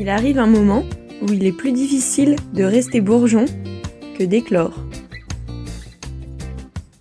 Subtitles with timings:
[0.00, 0.84] Il arrive un moment
[1.20, 3.46] où il est plus difficile de rester bourgeon
[4.16, 4.84] que d'éclore.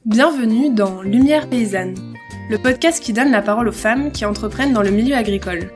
[0.04, 1.93] Bienvenue dans Lumière paysanne,
[2.49, 5.70] le podcast qui donne la parole aux femmes qui entreprennent dans le milieu agricole.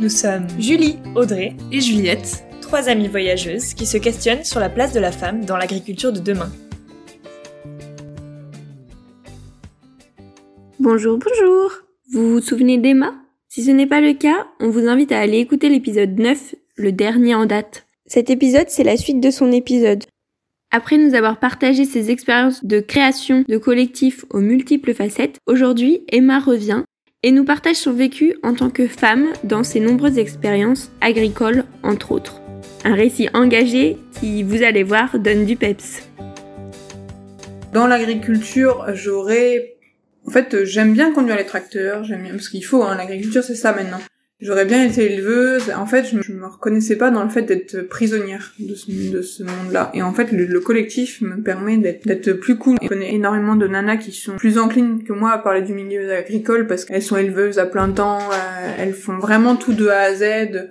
[0.00, 4.92] Nous sommes Julie, Audrey et Juliette, trois amies voyageuses qui se questionnent sur la place
[4.92, 6.52] de la femme dans l'agriculture de demain.
[10.78, 11.70] Bonjour, bonjour
[12.12, 13.14] Vous vous souvenez d'Emma?
[13.48, 16.92] Si ce n'est pas le cas, on vous invite à aller écouter l'épisode 9, le
[16.92, 17.86] dernier en date.
[18.06, 20.04] Cet épisode, c'est la suite de son épisode.
[20.70, 26.38] Après nous avoir partagé ses expériences de création de collectifs aux multiples facettes, aujourd'hui, Emma
[26.38, 26.82] revient
[27.22, 32.12] et nous partage son vécu en tant que femme dans ses nombreuses expériences agricoles, entre
[32.12, 32.42] autres.
[32.84, 36.02] Un récit engagé qui, vous allez voir, donne du peps.
[37.72, 39.76] Dans l'agriculture, j'aurais...
[40.26, 42.32] En fait, j'aime bien conduire les tracteurs, j'aime bien...
[42.32, 44.00] Parce qu'il faut, hein, l'agriculture, c'est ça maintenant.
[44.38, 45.70] J'aurais bien été éleveuse.
[45.74, 49.42] En fait, je, me reconnaissais pas dans le fait d'être prisonnière de ce, de ce
[49.42, 49.90] monde-là.
[49.94, 52.76] Et en fait, le, collectif me permet d'être plus cool.
[52.82, 56.12] Je connais énormément de nanas qui sont plus enclines que moi à parler du milieu
[56.12, 58.18] agricole parce qu'elles sont éleveuses à plein temps.
[58.18, 60.70] Euh, elles font vraiment tout de A à Z.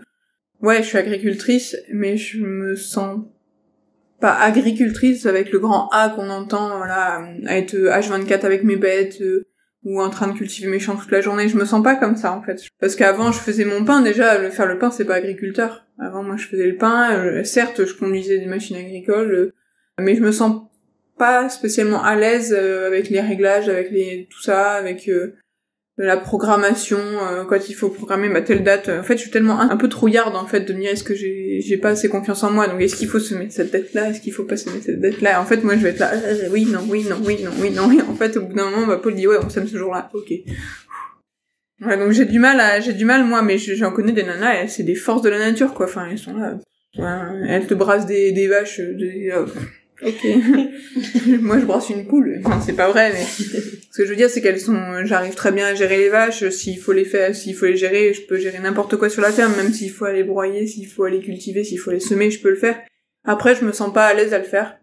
[0.61, 3.21] Ouais, je suis agricultrice, mais je me sens
[4.19, 9.21] pas agricultrice avec le grand A qu'on entend, voilà, à être H24 avec mes bêtes,
[9.21, 9.47] euh,
[9.85, 11.47] ou en train de cultiver mes champs toute la journée.
[11.47, 12.59] Je me sens pas comme ça en fait.
[12.79, 15.85] Parce qu'avant je faisais mon pain déjà, le faire le pain c'est pas agriculteur.
[15.99, 19.53] Avant moi je faisais le pain, euh, certes je conduisais des machines agricoles, euh,
[19.99, 20.63] mais je me sens
[21.17, 25.09] pas spécialement à l'aise euh, avec les réglages, avec les tout ça, avec
[25.97, 28.89] la programmation euh, quand il faut programmer ma telle date.
[28.89, 31.15] En fait je suis tellement un, peu trouillarde en fait de me dire est-ce que
[31.15, 32.67] j'ai j'ai pas assez confiance en moi?
[32.67, 34.83] Donc est-ce qu'il faut se mettre cette date là est-ce qu'il faut pas se mettre
[34.85, 37.17] cette date là en fait moi je vais être là euh, oui non oui non
[37.23, 39.37] oui non oui non et en fait au bout d'un moment ma Paul dit ouais
[39.41, 40.09] on s'aime ce jour-là.
[40.13, 40.31] Ok.
[41.81, 44.67] Ouais donc j'ai du mal à j'ai du mal moi mais j'en connais des nanas
[44.67, 45.85] c'est des forces de la nature quoi.
[45.85, 46.57] Enfin elles sont là.
[47.47, 49.45] Elles te brassent des des vaches des, euh,
[50.01, 50.25] Ok.
[51.41, 52.41] Moi, je brasse une poule.
[52.43, 53.23] Enfin, c'est pas vrai, mais
[53.91, 55.05] ce que je veux dire, c'est qu'elles sont.
[55.05, 56.49] J'arrive très bien à gérer les vaches.
[56.49, 59.31] S'il faut les faire, s'il faut les gérer, je peux gérer n'importe quoi sur la
[59.31, 62.41] ferme, même s'il faut aller broyer, s'il faut aller cultiver, s'il faut les semer, je
[62.41, 62.79] peux le faire.
[63.23, 64.77] Après, je me sens pas à l'aise à le faire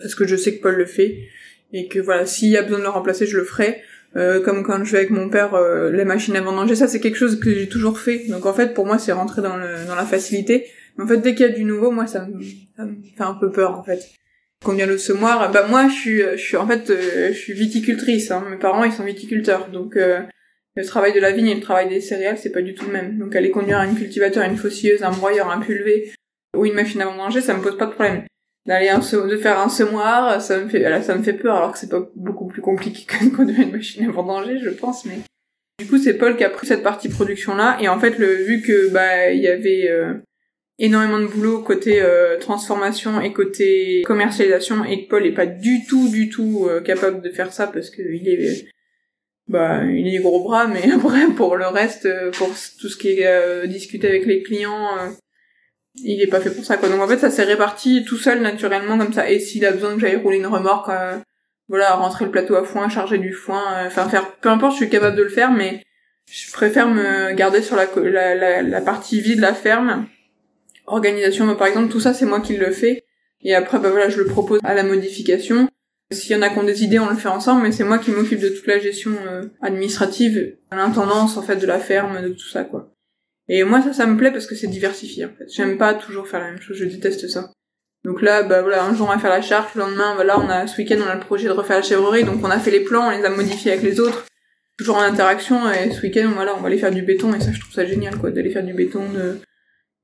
[0.00, 1.28] parce que je sais que Paul le fait
[1.72, 3.82] et que voilà, s'il y a besoin de le remplacer, je le ferai.
[4.16, 6.98] Euh, comme quand je vais avec mon père euh, les machines à vendanger, ça c'est
[6.98, 8.26] quelque chose que j'ai toujours fait.
[8.28, 10.66] Donc en fait, pour moi, c'est rentrer dans, le, dans la facilité.
[10.96, 12.42] Mais en fait, dès qu'il y a du nouveau, moi, ça me,
[12.76, 14.10] ça me fait un peu peur en fait.
[14.64, 18.30] Combien le semoir Bah moi, je suis, je suis en fait, euh, je suis viticultrice.
[18.30, 18.44] Hein.
[18.50, 20.20] Mes parents, ils sont viticulteurs, donc euh,
[20.76, 22.92] le travail de la vigne et le travail des céréales, c'est pas du tout le
[22.92, 23.18] même.
[23.18, 26.12] Donc aller conduire un cultivateur, une faucilleuse, un broyeur, un pulvé
[26.56, 28.24] ou une machine à vendanger, ça me pose pas de problème.
[28.66, 31.78] D'aller de faire un semoir, ça me fait, là, ça me fait peur, alors que
[31.78, 35.06] c'est pas beaucoup plus compliqué que de conduire une machine à vendanger, je pense.
[35.06, 35.20] Mais
[35.78, 38.34] du coup, c'est Paul qui a pris cette partie production là, et en fait, le
[38.34, 40.14] vu que bah il y avait euh,
[40.80, 45.84] énormément de boulot côté euh, transformation et côté commercialisation et que Paul est pas du
[45.86, 48.66] tout du tout euh, capable de faire ça parce que il est
[49.46, 52.48] bah il est gros bras mais après pour le reste euh, pour
[52.80, 54.88] tout ce qui est discuté avec les clients
[55.96, 56.88] il est pas fait pour ça quoi.
[56.88, 59.30] Donc en fait ça s'est réparti tout seul naturellement comme ça.
[59.30, 60.90] Et s'il a besoin que j'aille rouler une remorque
[61.68, 64.88] voilà rentrer le plateau à foin charger du foin enfin faire peu importe je suis
[64.88, 65.82] capable de le faire mais
[66.30, 70.06] je préfère me garder sur la, la, la, la partie vie de la ferme
[70.92, 73.04] organisation, par exemple, tout ça, c'est moi qui le fais.
[73.42, 75.68] Et après, bah voilà, je le propose à la modification.
[76.12, 77.98] S'il y en a qui ont des idées, on le fait ensemble, mais c'est moi
[77.98, 82.30] qui m'occupe de toute la gestion euh, administrative, l'intendance, en fait, de la ferme, de
[82.30, 82.92] tout ça, quoi.
[83.48, 85.46] Et moi, ça, ça me plaît parce que c'est diversifié, en fait.
[85.48, 87.50] J'aime pas toujours faire la même chose, je déteste ça.
[88.04, 90.48] Donc là, bah voilà, un jour on va faire la charte, le lendemain, voilà, on
[90.48, 92.70] a, ce week-end, on a le projet de refaire la chèvrerie, donc on a fait
[92.70, 94.24] les plans, on les a modifiés avec les autres.
[94.78, 97.52] Toujours en interaction, et ce week-end, voilà, on va aller faire du béton, et ça,
[97.52, 99.38] je trouve ça génial, quoi, d'aller faire du béton, de,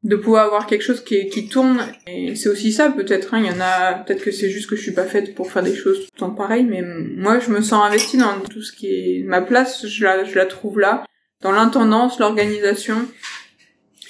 [0.07, 1.85] de pouvoir avoir quelque chose qui, qui tourne.
[2.07, 3.35] Et c'est aussi ça, peut-être.
[3.35, 3.43] Hein.
[3.45, 5.65] Il y en a, peut-être que c'est juste que je suis pas faite pour faire
[5.65, 8.73] des choses tout le temps pareilles, mais moi, je me sens investie dans tout ce
[8.73, 9.85] qui est ma place.
[9.87, 11.05] Je la, je la trouve là,
[11.43, 13.09] dans l'intendance, l'organisation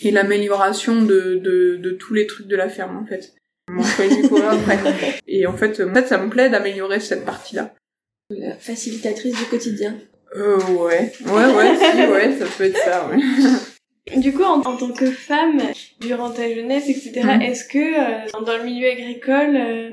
[0.03, 3.35] et l'amélioration de, de, de tous les trucs de la ferme, en fait.
[5.27, 7.75] Et en fait, en fait, ça me plaît d'améliorer cette partie-là.
[8.31, 9.97] La facilitatrice du quotidien.
[10.37, 11.13] Euh, ouais.
[11.25, 13.17] Ouais, ouais, si, ouais, ça peut être ça, ouais.
[14.15, 15.61] Du coup, en, tant que femme,
[16.01, 17.43] durant ta jeunesse, etc., mhm.
[17.43, 19.91] est-ce que euh, dans le milieu agricole, euh,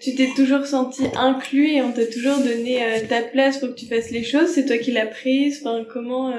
[0.00, 3.74] tu t'es toujours senti inclus et on t'a toujours donné euh, ta place pour que
[3.74, 4.48] tu fasses les choses?
[4.48, 5.62] C'est toi qui l'as prise?
[5.64, 6.32] Enfin, comment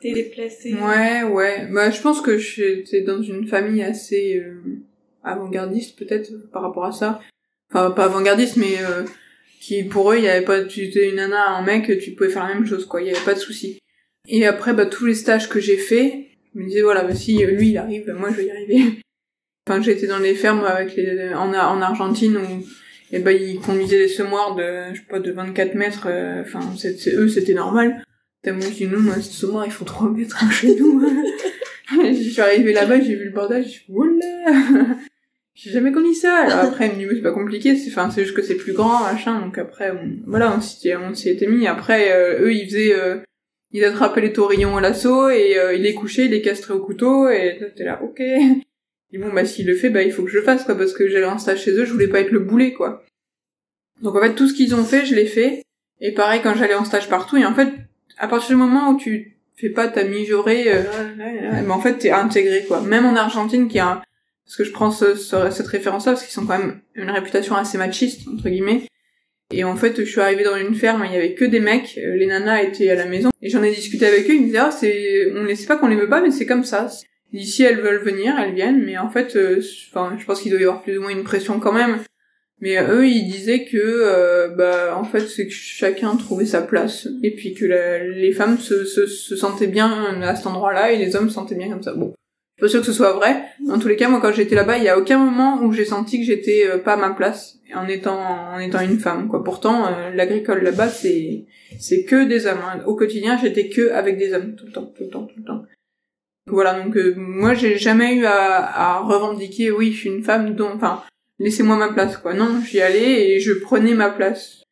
[0.00, 0.74] t'es déplacée?
[0.74, 1.66] Ouais, ouais.
[1.70, 4.42] Bah, je pense que j'étais dans une famille assez
[5.24, 7.20] avant-gardiste, peut-être, par rapport à ça.
[7.72, 8.76] Enfin, pas avant-gardiste, mais
[9.60, 10.62] qui, pour eux, il y avait pas...
[10.62, 13.02] Tu étais une nana, un mec, tu pouvais faire la même chose, quoi.
[13.02, 13.80] Il y avait pas de souci.
[14.28, 16.28] Et après, bah, tous les stages que j'ai faits,
[16.58, 19.00] Je me disais, voilà, bah, si lui, il arrive, moi, je vais y arriver.
[19.68, 22.64] Enfin, j'étais dans les fermes avec les, en, en Argentine où,
[23.12, 26.60] et ben, ils conduisaient des semoirs de, je sais pas, de 24 mètres, euh, enfin,
[26.76, 28.02] c'est, eux, c'était normal.
[28.42, 31.00] Tellement je dis, nous, moi, ces semoirs, ils font 3 mètres hein, chez nous.
[31.92, 34.96] je suis arrivée là-bas, j'ai vu le bordel, je suis oula!
[35.54, 36.38] j'ai jamais connu ça.
[36.38, 39.04] Alors après, il dit, c'est pas compliqué, c'est, enfin, c'est juste que c'est plus grand,
[39.04, 39.92] machin, donc après,
[40.26, 41.68] voilà, on s'y, on s'y était mis.
[41.68, 43.18] Après, euh, eux, ils faisaient, euh,
[43.72, 46.84] ils attrapaient les taurillons au lasso, et euh, ils les couchaient, ils les castraient au
[46.84, 48.20] couteau, et t'es là, ok.
[48.20, 50.92] Et bon, bah, s'il le fait, bah, il faut que je le fasse, quoi, parce
[50.92, 53.04] que j'allais en stage chez eux, je voulais pas être le boulet, quoi.
[54.02, 55.62] Donc, en fait, tout ce qu'ils ont fait, je l'ai fait.
[56.00, 57.72] Et pareil, quand j'allais en stage partout, et en fait,
[58.18, 62.64] à partir du moment où tu fais pas ta mijaurée, euh, en fait, t'es intégré,
[62.66, 62.80] quoi.
[62.80, 64.02] Même en Argentine, qui a,
[64.44, 67.76] parce que je prends ce, cette référence-là, parce qu'ils sont quand même une réputation assez
[67.76, 68.86] machiste, entre guillemets.
[69.50, 71.98] Et en fait, je suis arrivée dans une ferme, il y avait que des mecs,
[71.98, 74.46] euh, les nanas étaient à la maison, et j'en ai discuté avec eux, ils me
[74.46, 76.88] disaient, ah, c'est, on ne sait pas qu'on les veut pas, mais c'est comme ça.
[77.32, 80.60] Ici, elles veulent venir, elles viennent, mais en fait, euh, enfin, je pense qu'il doit
[80.60, 81.98] y avoir plus ou moins une pression quand même.
[82.60, 87.08] Mais eux, ils disaient que, euh, bah, en fait, c'est que chacun trouvait sa place,
[87.22, 91.16] et puis que les femmes se, se, se, sentaient bien à cet endroit-là, et les
[91.16, 91.94] hommes se sentaient bien comme ça.
[91.94, 92.12] Bon,
[92.58, 93.42] pas sûre que ce soit vrai.
[93.68, 95.84] En tous les cas, moi, quand j'étais là-bas, il y a aucun moment où j'ai
[95.84, 99.44] senti que j'étais euh, pas à ma place, en étant, en étant une femme, quoi.
[99.44, 101.46] Pourtant, l'agricole là-bas, c'est,
[101.78, 102.58] c'est que des hommes.
[102.64, 102.82] Hein.
[102.86, 105.44] Au quotidien, j'étais que avec des hommes, tout le temps, tout le temps, tout le
[105.44, 105.62] temps.
[106.50, 110.54] Voilà, donc euh, moi j'ai jamais eu à, à, revendiquer oui je suis une femme
[110.54, 111.02] donc enfin
[111.38, 112.34] laissez-moi ma place quoi.
[112.34, 114.62] Non, j'y allais et je prenais ma place.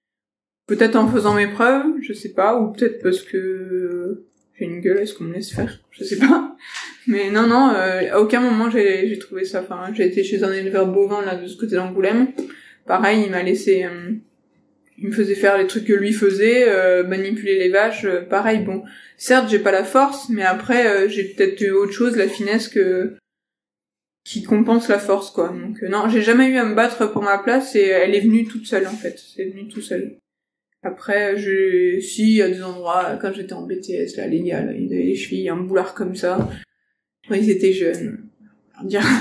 [0.66, 4.26] Peut-être en faisant mes preuves, je sais pas, ou peut-être parce que
[4.58, 5.80] j'ai une gueule, est-ce qu'on me laisse faire?
[5.90, 6.56] Je sais pas.
[7.06, 9.62] Mais non, non, euh, à aucun moment j'ai, trouvé ça.
[9.62, 12.32] Enfin, j'ai été chez un éleveur bovin là de ce côté d'Angoulême.
[12.86, 14.12] Pareil, il m'a laissé, euh,
[14.98, 18.06] il me faisait faire les trucs que lui faisait, euh, manipuler les vaches.
[18.30, 18.82] pareil, bon,
[19.16, 22.68] certes j'ai pas la force, mais après euh, j'ai peut-être eu autre chose, la finesse
[22.68, 23.16] que
[24.24, 25.48] qui compense la force quoi.
[25.48, 28.20] Donc euh, non, j'ai jamais eu à me battre pour ma place et elle est
[28.20, 29.18] venue toute seule en fait.
[29.18, 30.18] C'est venu tout seul.
[30.82, 34.92] Après, je, si, à des endroits, quand j'étais en BTS, là, les gars, là, ils
[34.92, 36.48] avaient les chevilles, un boulard comme ça.
[37.30, 38.28] ils étaient jeunes.
[38.84, 39.02] Dire.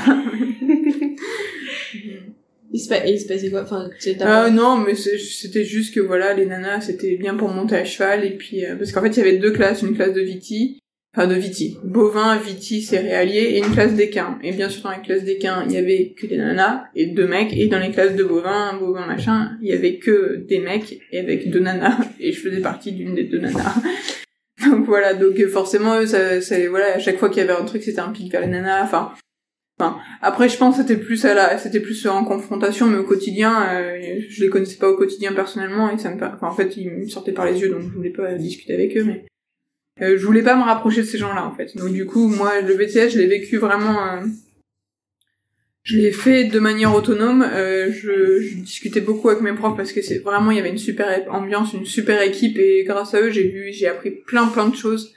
[2.75, 3.61] Il se, il se passait quoi?
[3.61, 7.85] Enfin, euh, non, mais c'était juste que voilà, les nanas, c'était bien pour monter à
[7.85, 10.19] cheval et puis euh, parce qu'en fait, il y avait deux classes, une classe de
[10.19, 10.79] viti,
[11.15, 14.37] enfin de viti, bovin, viti, céréalier et une classe d'équin.
[14.43, 17.27] Et bien sûr, dans la classe d'équin, il y avait que des nanas et deux
[17.27, 20.99] mecs, et dans les classes de bovin, bovin machin, il y avait que des mecs
[21.11, 21.97] et avec deux nanas.
[22.19, 23.75] Et je faisais partie d'une des deux nanas.
[24.69, 27.65] donc voilà, donc forcément, eux, ça, ça, voilà, à chaque fois qu'il y avait un
[27.65, 28.83] truc, c'était un pic vers les nanas.
[28.83, 29.13] Enfin,
[29.77, 33.03] Enfin, après, je pense que c'était plus à la, c'était plus en confrontation, mais au
[33.03, 36.77] quotidien, euh, je les connaissais pas au quotidien personnellement et ça me, enfin, en fait,
[36.77, 39.25] ils me sortaient par les yeux, donc je voulais pas discuter avec eux, mais
[40.01, 41.75] euh, je voulais pas me rapprocher de ces gens-là, en fait.
[41.75, 44.25] Donc du coup, moi, le BTS, je l'ai vécu vraiment, euh,
[45.83, 47.41] je l'ai fait de manière autonome.
[47.43, 50.69] Euh, je, je, discutais beaucoup avec mes profs parce que c'est vraiment, il y avait
[50.69, 54.47] une super ambiance, une super équipe et grâce à eux, j'ai vu, j'ai appris plein,
[54.47, 55.13] plein de choses.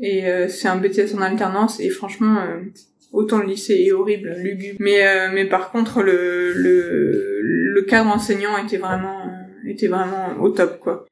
[0.00, 2.44] Et c'est un BTS en alternance et franchement
[3.14, 4.76] Autant le lycée est horrible, lugubre.
[4.80, 10.34] Mais euh, mais par contre le le le cadre enseignant était vraiment euh, était vraiment
[10.40, 11.06] au top quoi.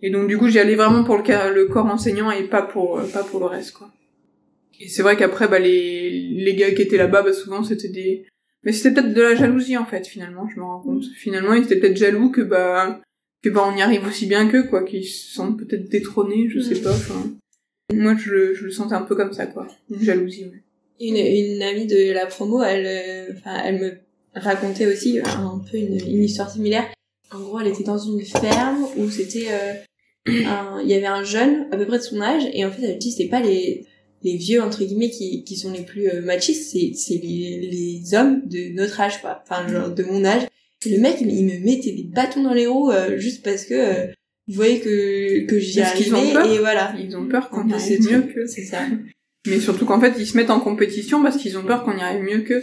[0.00, 2.98] Et donc du coup j'y allais vraiment pour le le corps enseignant et pas pour
[2.98, 3.90] euh, pas pour le reste quoi.
[4.80, 8.26] Et c'est vrai qu'après bah les les gars qui étaient là-bas bah souvent c'était des
[8.62, 11.04] mais c'était peut-être de la jalousie en fait finalement je me rends compte.
[11.14, 13.00] Finalement ils étaient peut-être jaloux que bah
[13.42, 16.60] que bah on y arrive aussi bien qu'eux quoi qu'ils se sentent peut-être détrônés je
[16.60, 16.82] sais mm.
[16.82, 17.30] pas enfin
[17.94, 20.62] moi je, je le sentais un peu comme ça quoi une jalousie ouais
[21.00, 23.92] une, une amie de la promo, elle, euh, enfin, elle me
[24.34, 26.86] racontait aussi un peu une, une, histoire similaire.
[27.32, 29.74] En gros, elle était dans une ferme où c'était, euh,
[30.26, 32.98] il y avait un jeune à peu près de son âge et en fait, elle
[32.98, 33.86] dit c'était pas les
[34.22, 38.14] les vieux entre guillemets qui, qui sont les plus euh, machistes, c'est c'est les, les
[38.14, 40.42] hommes de notre âge quoi, enfin genre de mon âge.
[40.84, 44.08] Et le mec, il me mettait des bâtons dans les roues juste parce que
[44.48, 46.94] il voyait que que j'y arrivais et voilà.
[46.98, 48.46] Ils ont peur qu'on arrive mieux que.
[48.46, 48.86] C'est ça.
[49.46, 52.00] Mais surtout qu'en fait, ils se mettent en compétition parce qu'ils ont peur qu'on y
[52.00, 52.62] arrive mieux qu'eux.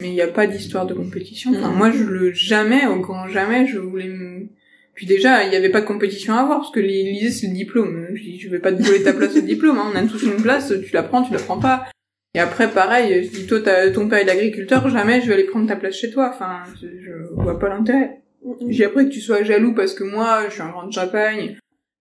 [0.00, 1.50] Mais il n'y a pas d'histoire de compétition.
[1.54, 1.76] Enfin, mm.
[1.76, 4.48] moi, je le jamais, au grand jamais, je voulais me...
[4.94, 7.54] Puis déjà, il n'y avait pas de compétition à avoir, parce que l'Élysée, c'est le
[7.54, 8.08] diplôme.
[8.14, 9.90] Je dis, je vais pas te voler ta place au diplôme, hein.
[9.92, 11.86] on a tous une place, tu la prends, tu la prends pas.
[12.34, 13.60] Et après, pareil, je dis, toi,
[13.92, 16.30] ton père est agriculteur, jamais je vais aller prendre ta place chez toi.
[16.34, 18.20] Enfin, je, je vois pas l'intérêt.
[18.68, 21.56] J'ai appris que tu sois jaloux parce que moi, je suis un grand de Champagne,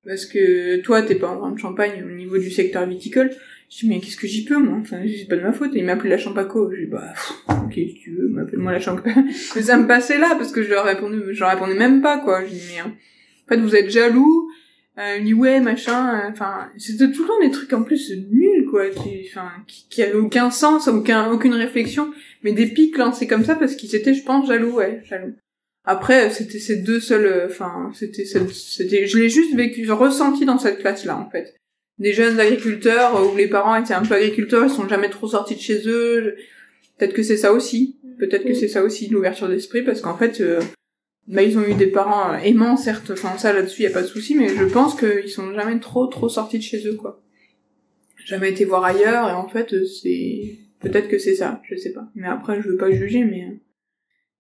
[0.05, 3.31] parce que toi, t'es pas un grand de Champagne au niveau du secteur viticole.
[3.69, 4.79] Je dis, mais qu'est-ce que j'y peux, moi?
[4.81, 5.75] Enfin, c'est pas de ma faute.
[5.75, 6.71] Et il m'a appelé la Champaco.
[6.71, 7.13] J'ai dit, bah,
[7.49, 9.19] ok, si tu veux, m'appelle-moi la Champaco.
[9.55, 12.17] mais ça me passait là, parce que je leur répondais, je leur répondais même pas,
[12.17, 12.43] quoi.
[12.45, 12.91] Je dis, mais, en
[13.47, 14.49] fait, vous êtes jaloux,
[14.99, 18.11] euh, il dit ouais machin euh, enfin c'était tout le temps des trucs en plus
[18.11, 18.83] nuls quoi
[19.29, 22.11] enfin qui, qui avaient aucun sens aucun aucune réflexion
[22.43, 25.35] mais des pics lancés comme ça parce qu'ils étaient je pense jaloux ouais jaloux
[25.85, 30.57] après c'était ces deux seuls euh, enfin c'était c'était je l'ai juste vécu ressenti dans
[30.57, 31.55] cette classe là en fait
[31.99, 35.27] des jeunes agriculteurs euh, où les parents étaient un peu agriculteurs ils sont jamais trop
[35.27, 36.35] sortis de chez eux.
[36.97, 37.97] Peut-être que c'est ça aussi.
[38.17, 40.59] Peut-être que c'est ça aussi l'ouverture d'esprit parce qu'en fait euh,
[41.27, 43.11] bah ils ont eu des parents aimants certes.
[43.11, 46.07] Enfin ça là-dessus y a pas de souci mais je pense qu'ils sont jamais trop
[46.07, 47.21] trop sortis de chez eux quoi.
[48.25, 52.09] Jamais été voir ailleurs et en fait c'est peut-être que c'est ça je sais pas.
[52.15, 53.59] Mais après je veux pas juger mais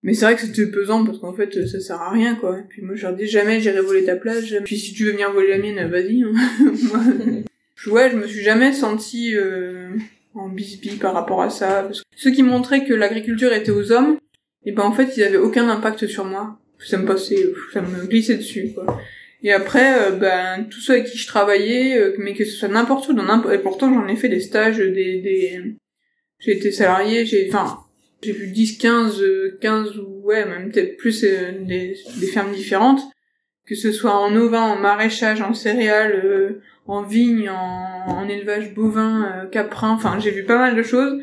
[0.01, 2.57] mais c'est vrai que c'était pesant parce qu'en fait ça sert à rien quoi.
[2.59, 4.63] Et puis moi je leur dis jamais j'irai voler ta place jamais.
[4.63, 7.43] puis si tu veux venir voler la mienne vas-y hein.
[7.87, 9.89] ouais je me suis jamais sentie euh,
[10.33, 14.17] en bisbille par rapport à ça parce ceux qui montraient que l'agriculture était aux hommes
[14.65, 16.59] et ben en fait ils avaient aucun impact sur moi.
[16.79, 18.99] Ça me passait ça me glissait dessus quoi.
[19.43, 22.67] Et après euh, ben tous ceux avec qui je travaillais euh, mais que ce soit
[22.69, 25.75] n'importe où dans n'importe et pourtant j'en ai fait des stages des des
[26.39, 27.85] j'ai été salarié j'ai enfin
[28.21, 32.53] j'ai vu 10 15 euh, 15 ou ouais même peut-être plus euh, des, des fermes
[32.53, 33.01] différentes.
[33.65, 38.73] Que ce soit en ovin en maraîchage en céréales euh, en vigne en, en élevage
[38.73, 41.21] bovin euh, caprin enfin j'ai vu pas mal de choses.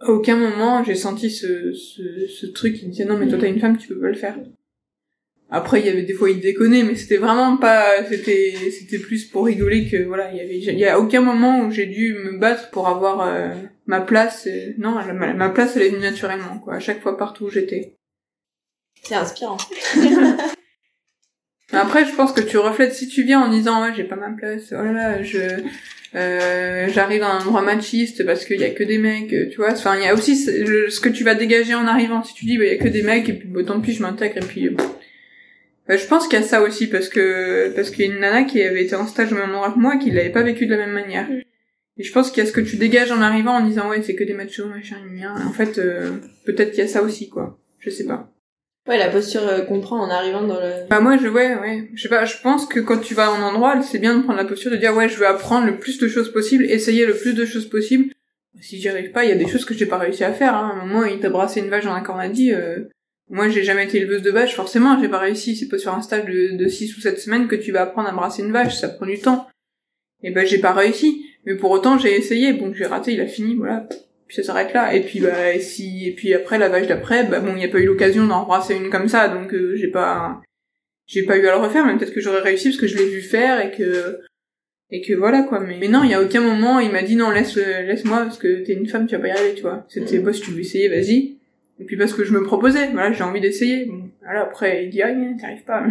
[0.00, 3.38] À aucun moment j'ai senti ce, ce, ce truc qui me disait non mais toi
[3.40, 4.36] t'as une femme tu peux pas le faire.
[5.50, 9.24] Après il y avait des fois il déconnait mais c'était vraiment pas c'était c'était plus
[9.24, 12.14] pour rigoler que voilà il y avait il y a aucun moment où j'ai dû
[12.14, 13.54] me battre pour avoir euh,
[13.86, 17.16] ma place euh, non ma, ma place elle est venue naturellement quoi à chaque fois
[17.16, 17.96] partout où j'étais.
[19.02, 19.58] C'est inspirant.
[21.76, 24.30] après je pense que tu reflètes si tu viens en disant ouais j'ai pas ma
[24.30, 25.38] place oh là là je
[26.16, 29.72] euh, j'arrive dans un endroit machiste parce qu'il y a que des mecs tu vois.
[29.72, 32.22] Enfin il y a aussi ce, que tu vas dégager en arrivant.
[32.22, 33.92] Si tu dis bah il y a que des mecs et puis bon, tant pis
[33.92, 34.76] je m'intègre et puis euh,
[35.90, 38.20] euh, je pense qu'il y a ça aussi parce que parce qu'il y a une
[38.20, 40.66] nana qui avait été en stage au même endroit que moi qui l'avait pas vécu
[40.66, 41.28] de la même manière.
[41.96, 44.02] Et je pense qu'il y a ce que tu dégages en arrivant en disant ouais
[44.02, 45.34] c'est que des machos machin gna.
[45.46, 46.12] en fait euh,
[46.46, 47.58] peut-être qu'il y a ça aussi quoi.
[47.80, 48.33] Je sais pas
[48.86, 50.86] Ouais, la posture euh, qu'on prend en arrivant dans le...
[50.90, 51.88] bah moi je ouais ouais.
[51.94, 54.22] Je sais pas je pense que quand tu vas à un endroit c'est bien de
[54.22, 57.06] prendre la posture de dire ouais je veux apprendre le plus de choses possible essayer
[57.06, 58.12] le plus de choses possible.
[58.60, 60.54] Si j'y arrive pas il y a des choses que j'ai pas réussi à faire
[60.54, 60.78] hein.
[60.78, 62.84] à un il t'a brassé une vache dans un cornadie euh...
[63.30, 65.56] moi j'ai jamais été éleveuse de vache forcément j'ai pas réussi.
[65.56, 68.10] C'est pas sur un stage de, de 6 ou 7 semaines que tu vas apprendre
[68.10, 69.48] à brasser une vache ça prend du temps.
[70.22, 71.24] Et ben j'ai pas réussi.
[71.46, 72.52] Mais pour autant j'ai essayé.
[72.52, 73.88] Bon j'ai raté il a fini voilà
[74.34, 74.94] puis ça s'arrête là.
[74.94, 77.64] Et puis bah et si et puis après la vache d'après bah bon il y
[77.64, 80.40] a pas eu l'occasion d'en brasser une comme ça donc euh, j'ai pas
[81.06, 83.06] j'ai pas eu à le refaire mais peut-être que j'aurais réussi parce que je l'ai
[83.06, 84.20] vu faire et que
[84.90, 85.60] et que voilà quoi.
[85.60, 88.20] Mais, mais non il y a aucun moment il m'a dit non laisse laisse moi
[88.20, 89.84] parce que t'es une femme tu vas pas y arriver tu vois.
[89.88, 91.36] C'était boss tu veux essayer vas-y.
[91.80, 93.86] Et puis parce que je me proposais voilà j'ai envie d'essayer.
[93.86, 95.84] Bon voilà après il dit ah t'arrives pas.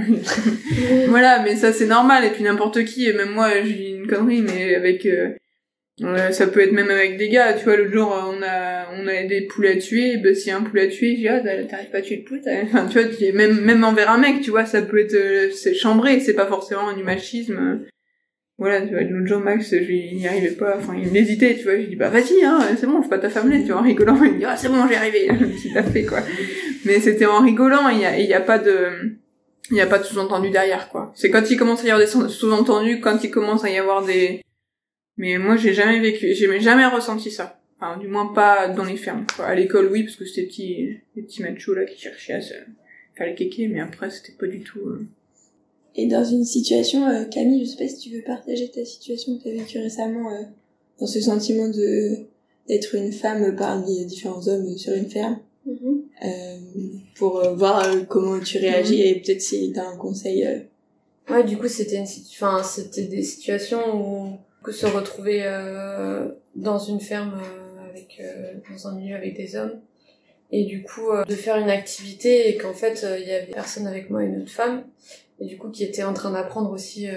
[1.07, 2.25] Voilà mais ça c'est normal.
[2.25, 5.29] Et puis n'importe qui et même moi j'ai une connerie mais avec euh,
[6.01, 8.87] euh, ça peut être même avec des gars, tu vois, l'autre jour, euh, on a,
[8.95, 11.39] on a des poulets à tuer, bah, s'il un poulet à tuer, je dis, ah,
[11.39, 14.41] t'arrives pas à tuer le poulet, enfin, tu vois, tu- même, même envers un mec,
[14.41, 17.81] tu vois, ça peut être, euh, c'est chambré, c'est pas forcément du machisme.
[18.57, 21.75] Voilà, tu vois, l'autre jour, Max, il n'y arrivait pas, enfin, il hésitait, tu vois,
[21.77, 24.17] je dis, bah, vas-y, hein, c'est bon, fais pas ta femmelette, tu vois, en rigolant,
[24.23, 25.27] il dit, ah, c'est bon, j'ai arrivé,
[25.65, 26.19] il a fait, quoi.
[26.85, 28.89] Mais c'était en rigolant, il y a, il y a pas de,
[29.71, 31.11] il y a pas de sous-entendu derrière, quoi.
[31.15, 34.03] C'est quand il commence à y avoir des sous-entendus, quand il commence à y avoir
[34.05, 34.41] des,
[35.17, 37.59] mais moi, j'ai jamais vécu, j'ai jamais ressenti ça.
[37.79, 39.25] Enfin, du moins pas dans les fermes.
[39.35, 39.45] quoi.
[39.45, 42.41] À l'école, oui, parce que c'était des petits, des petits machos là qui cherchaient à
[42.41, 42.53] se
[43.15, 44.79] faire les kékés, mais après, c'était pas du tout.
[44.79, 45.05] euh,
[45.95, 49.37] Et dans une situation, euh, Camille, je sais pas si tu veux partager ta situation
[49.37, 50.43] que tu as vécue récemment, euh,
[50.99, 52.25] dans ce sentiment de
[52.69, 55.37] d'être une femme parmi différents hommes sur une ferme,
[56.23, 56.57] euh,
[57.15, 60.45] pour euh, voir euh, comment tu réagis et peut-être si tu as un conseil.
[60.47, 60.59] euh.
[61.29, 66.79] Ouais, du coup, c'était une enfin, c'était des situations où que se retrouver euh, dans
[66.79, 69.79] une ferme euh, avec euh, dans un milieu avec des hommes.
[70.51, 73.51] Et du coup euh, de faire une activité et qu'en fait euh, il y avait
[73.51, 74.83] personne avec moi une autre femme
[75.39, 77.15] et du coup qui était en train d'apprendre aussi euh,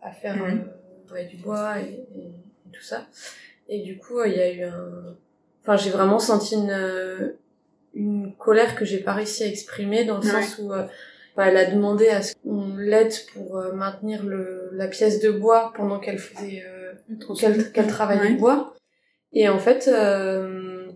[0.00, 0.36] à faire
[1.12, 3.06] ouais, du bois et, et- et tout ça.
[3.68, 5.16] Et du coup il y a eu un
[5.62, 7.34] enfin j'ai vraiment senti une
[7.94, 10.30] une colère que j'ai pas réussi à exprimer dans le Ouais.
[10.42, 10.84] sens où euh,
[11.36, 15.30] bah, elle a demandé à ce qu'on l'aide pour euh, maintenir le, la pièce de
[15.30, 16.92] bois pendant qu'elle faisait euh,
[17.38, 18.30] qu'elle qu'elle travaillait Ouais.
[18.30, 18.74] le bois.
[19.32, 20.86] Et en fait, euh,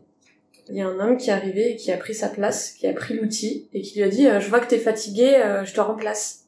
[0.68, 2.86] il y a un homme qui est arrivé et qui a pris sa place, qui
[2.86, 5.64] a pris l'outil et qui lui a dit euh, Je vois que t'es fatigué, euh,
[5.64, 6.42] je te remplace.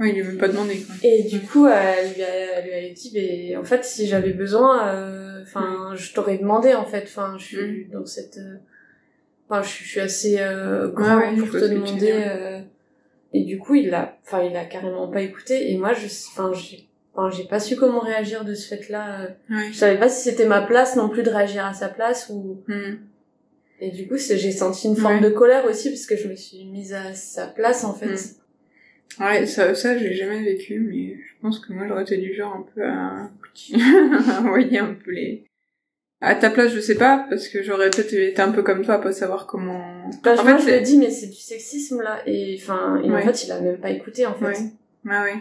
[0.00, 0.94] Ouais, il lui a même pas demandé, quoi.
[1.04, 4.32] Et du coup, elle lui a, elle lui a dit Mais en fait, si j'avais
[4.32, 7.02] besoin, euh, enfin, je t'aurais demandé en fait.
[7.04, 8.38] Enfin, je suis dans cette.
[9.48, 12.10] Enfin, je, suis- je suis assez euh, ouais, je pour te demander.
[12.12, 12.60] euh,
[13.34, 15.70] Et du coup, il a, enfin, il a carrément pas écouté.
[15.72, 19.28] Et moi, je, enfin, j'ai, enfin, j'ai pas su comment réagir de ce fait-là.
[19.50, 19.68] Ouais.
[19.72, 22.62] Je savais pas si c'était ma place non plus de réagir à sa place ou.
[22.68, 22.94] Hmm.
[23.80, 25.20] Et du coup, j'ai senti une forme Ouais.
[25.20, 28.06] de colère aussi parce que je me suis mise à sa place en fait.
[28.06, 29.22] Mm.
[29.22, 32.54] Ouais, ça, ça, j'ai jamais vécu, mais je pense que moi, j'aurais été du genre
[32.54, 33.28] un peu à,
[34.30, 35.44] à envoyer un peu les...
[36.20, 38.94] À ta place, je sais pas, parce que j'aurais peut-être été un peu comme toi,
[38.94, 40.08] à pas savoir comment...
[40.22, 40.80] Bah, en moi, fait, je c'est...
[40.80, 42.22] dit, mais c'est du sexisme là.
[42.26, 44.46] Et enfin, et en fait, il a même pas écouté en fait.
[44.46, 44.56] Ouais.
[45.10, 45.34] Ah ouais.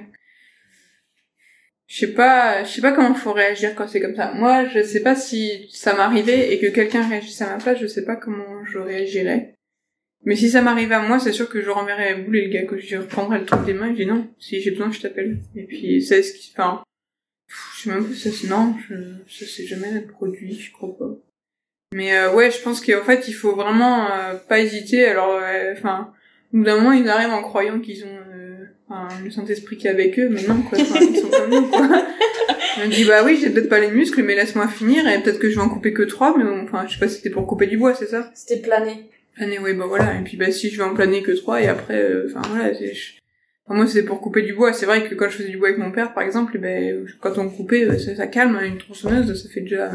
[1.88, 4.34] Je sais pas, je sais pas comment faut réagir quand c'est comme ça.
[4.34, 7.88] Moi, je sais pas si ça m'arrivait et que quelqu'un réagisse à ma place, je
[7.88, 9.56] sais pas comment je réagirais.
[10.26, 12.80] Mais si ça m'arrivait à moi, c'est sûr que je renverrais bouler le gars, que
[12.80, 15.40] je reprendrais le truc des mains et je dis non, si j'ai besoin, je t'appelle.
[15.56, 16.82] Et puis, c'est ce qui, enfin,
[17.76, 18.96] je sais même pas si ça, se- non, je,
[19.30, 21.10] ça s'est jamais produit, je crois pas.
[21.94, 25.06] Mais euh, ouais, je pense qu'en fait, il faut vraiment euh, pas hésiter.
[25.06, 26.12] Alors, euh, enfin,
[26.54, 29.92] au bout d'un moment, ils arrivent en croyant qu'ils ont euh, le Saint-Esprit qui est
[29.92, 30.78] avec eux, mais non, quoi.
[30.80, 31.88] Ils sont comme nous, quoi.
[32.84, 35.48] On dit, bah oui, j'ai peut-être pas les muscles, mais laisse-moi finir, et peut-être que
[35.50, 37.46] je vais en couper que trois, mais bon, enfin, je sais pas si c'était pour
[37.46, 38.32] couper du bois, c'est ça?
[38.34, 39.10] C'était plané.
[39.36, 40.16] Planer, oui, bah voilà.
[40.20, 42.74] Et puis, bah si je vais en planer que trois, et après, euh, enfin, voilà,
[42.74, 42.94] c'est...
[43.66, 44.74] Enfin, moi, c'est pour couper du bois.
[44.74, 47.38] C'est vrai que quand je faisais du bois avec mon père, par exemple, ben, quand
[47.38, 49.92] on coupait, euh, ça, ça calme, hein, une tronçonneuse, ça fait déjà...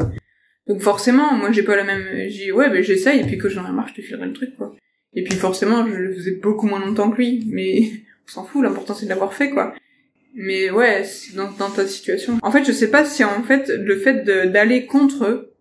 [0.67, 2.05] Donc forcément, moi, j'ai pas la même...
[2.29, 4.33] J'ai dit, ouais, ben j'essaye, et puis quand j'en ai marre, je te filerai le
[4.33, 4.75] truc, quoi.
[5.13, 7.91] Et puis forcément, je le faisais beaucoup moins longtemps que lui, mais
[8.27, 9.73] on s'en fout, l'important c'est de l'avoir fait, quoi.
[10.35, 12.37] Mais ouais, c'est dans, dans ta situation.
[12.43, 15.55] En fait, je sais pas si en fait, le fait d'aller contre eux,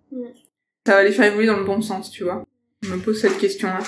[0.86, 2.44] ça va les faire évoluer dans le bon sens, tu vois.
[2.82, 3.80] Je me pose cette question-là.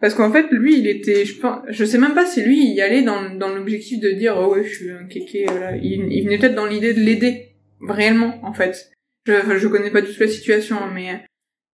[0.00, 2.74] Parce qu'en fait, lui, il était, je pense, je sais même pas si lui, il
[2.74, 5.76] y allait dans, dans l'objectif de dire, oh ouais, je suis un kéké, voilà.
[5.76, 7.52] Il, il venait peut-être dans l'idée de l'aider.
[7.86, 8.90] Réellement, en fait.
[9.26, 11.24] Je, je connais pas du tout la situation, mais,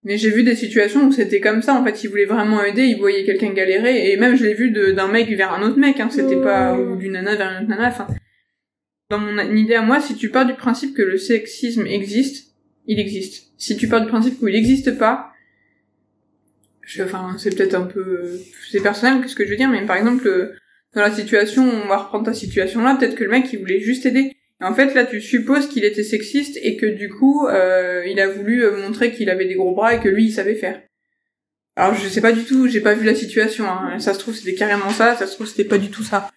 [0.04, 2.84] mais j'ai vu des situations où c'était comme ça, en fait, il voulait vraiment aider,
[2.84, 5.78] il voyait quelqu'un galérer, et même je l'ai vu de- d'un mec vers un autre
[5.78, 8.06] mec, hein, c'était pas, ou d'une nana vers une autre nana, enfin.
[9.10, 12.54] Dans mon idée à moi, si tu pars du principe que le sexisme existe,
[12.86, 13.52] il existe.
[13.58, 15.31] Si tu pars du principe qu'il n'existe pas,
[17.00, 18.38] enfin, c'est peut-être un peu,
[18.70, 20.54] c'est personnel ce que je veux dire, mais par exemple, euh,
[20.94, 23.80] dans la situation, on va reprendre ta situation là, peut-être que le mec, il voulait
[23.80, 24.32] juste aider.
[24.60, 28.20] Et en fait, là, tu supposes qu'il était sexiste et que du coup, euh, il
[28.20, 30.80] a voulu euh, montrer qu'il avait des gros bras et que lui, il savait faire.
[31.74, 33.98] Alors, je sais pas du tout, j'ai pas vu la situation, hein.
[33.98, 36.30] Ça se trouve, c'était carrément ça, ça se trouve, c'était pas du tout ça.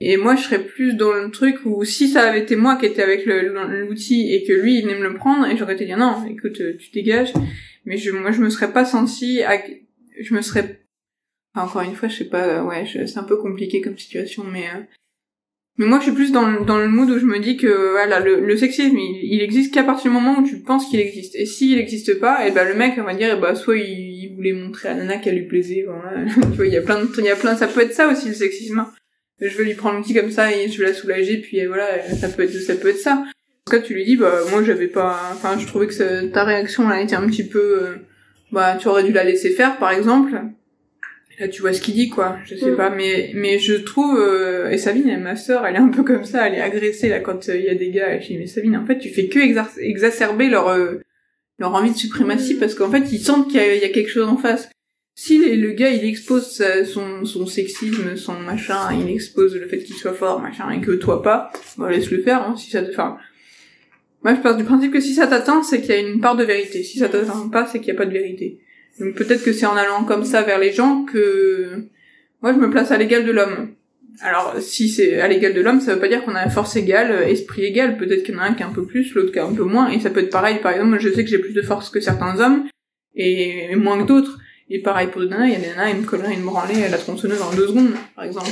[0.00, 2.84] Et moi, je serais plus dans le truc où si ça avait été moi qui
[2.84, 5.96] étais avec l'outil et que lui, il venait me le prendre, et j'aurais été dire
[5.96, 7.32] non, écoute, euh, tu dégages.
[7.86, 9.42] Mais je, moi, je me serais pas sentie,
[10.20, 10.80] je me serais,
[11.54, 14.64] encore une fois, je sais pas, euh, ouais, c'est un peu compliqué comme situation, mais,
[14.74, 14.80] euh,
[15.78, 17.90] mais moi, je suis plus dans le, dans le mood où je me dis que,
[17.92, 21.00] voilà, le, le sexisme, il, il existe qu'à partir du moment où tu penses qu'il
[21.00, 21.34] existe.
[21.36, 24.24] Et s'il existe pas, et ben, le mec, on va dire, eh ben, soit il,
[24.24, 26.24] il voulait montrer à Nana qu'elle lui plaisait, voilà.
[26.34, 28.08] tu vois, il y a plein de, il y a plein, ça peut être ça
[28.08, 28.78] aussi, le sexisme.
[28.78, 28.92] hein.
[29.38, 32.08] Je vais lui prendre l'outil comme ça et je vais la soulager, puis euh, voilà,
[32.14, 33.16] ça peut être, ça peut être ça.
[33.22, 36.44] En tout cas, tu lui dis, bah, moi, j'avais pas, enfin, je trouvais que ta
[36.44, 37.96] réaction, a été un petit peu, euh,
[38.52, 40.32] bah, tu aurais dû la laisser faire, par exemple.
[41.38, 42.38] Là, tu vois ce qu'il dit, quoi.
[42.46, 42.76] Je sais Mm.
[42.76, 46.24] pas, mais, mais je trouve, euh, et Sabine, ma sœur, elle est un peu comme
[46.24, 48.38] ça, elle est agressée, là, quand euh, il y a des gars, et je dis,
[48.38, 49.38] mais Sabine, en fait, tu fais que
[49.80, 50.94] exacerber leur, euh,
[51.58, 54.28] leur envie de suprématie, parce qu'en fait, ils sentent qu'il y, y a quelque chose
[54.28, 54.70] en face.
[55.18, 59.66] Si les- le gars, il expose sa- son, son sexisme, son machin, il expose le
[59.68, 62.70] fait qu'il soit fort, machin, et que toi pas, bah, laisse le faire, hein, si
[62.70, 63.18] ça te, enfin,
[64.26, 66.34] moi, je pars du principe que si ça t'atteint, c'est qu'il y a une part
[66.34, 66.82] de vérité.
[66.82, 68.58] Si ça t'atteint pas, c'est qu'il n'y a pas de vérité.
[68.98, 71.84] Donc peut-être que c'est en allant comme ça vers les gens que
[72.42, 73.74] moi je me place à l'égal de l'homme.
[74.22, 77.12] Alors si c'est à l'égal de l'homme, ça veut pas dire qu'on a force égale,
[77.28, 77.96] esprit égal.
[77.98, 79.54] Peut-être qu'il y en a un qui a un peu plus, l'autre qui a un
[79.54, 80.58] peu moins, et ça peut être pareil.
[80.60, 82.64] Par exemple, je sais que j'ai plus de force que certains hommes
[83.14, 84.40] et moins que d'autres.
[84.68, 86.82] Et pareil pour des nanas, il y a des nanas, ils me colleraient une branlée
[86.82, 88.50] à la tronçonneuse en deux secondes, par exemple.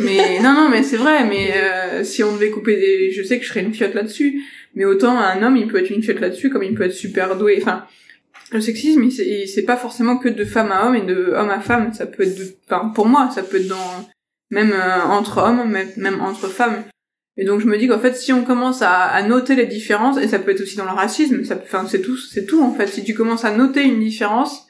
[0.00, 1.24] Mais non, non, mais c'est vrai.
[1.24, 4.42] Mais euh, si on devait couper des, je sais que je serais une fiotte là-dessus.
[4.74, 7.36] Mais autant un homme, il peut être une fiotte là-dessus, comme il peut être super
[7.36, 7.58] doué.
[7.60, 7.84] Enfin,
[8.52, 11.92] le sexisme, c'est- pas forcément que de femme à homme et de homme à femme.
[11.92, 14.08] Ça peut être, de, enfin, pour moi, ça peut être dans
[14.50, 16.84] même euh, entre hommes, même, même entre femmes.
[17.38, 20.28] Et donc je me dis qu'en fait, si on commence à, noter les différences, et
[20.28, 22.86] ça peut être aussi dans le racisme, ça, enfin, c'est tout, c'est tout en fait.
[22.88, 24.68] Si tu commences à noter une différence,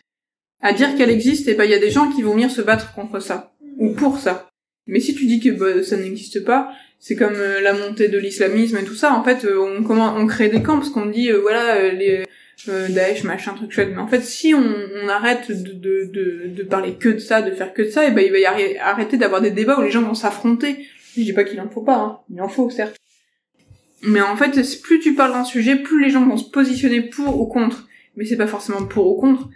[0.62, 2.62] à dire qu'elle existe, et ben il y a des gens qui vont venir se
[2.62, 4.48] battre contre ça ou pour ça.
[4.86, 6.70] Mais si tu dis que bah, ça n'existe pas,
[7.04, 9.12] c'est comme euh, la montée de l'islamisme et tout ça.
[9.12, 11.90] En fait, euh, on comment on crée des camps parce qu'on dit euh, voilà euh,
[11.90, 12.22] les
[12.68, 13.88] euh, Daesh machin truc chouette.
[13.90, 14.62] Mais en fait, si on,
[15.02, 18.06] on arrête de, de, de, de parler que de ça, de faire que de ça,
[18.06, 20.76] et ben il va y arri- arrêter d'avoir des débats où les gens vont s'affronter.
[21.16, 22.18] Je dis pas qu'il en faut pas, hein.
[22.32, 22.94] il en faut certes.
[24.04, 27.40] Mais en fait, plus tu parles d'un sujet, plus les gens vont se positionner pour
[27.40, 27.88] ou contre.
[28.16, 29.48] Mais c'est pas forcément pour ou contre.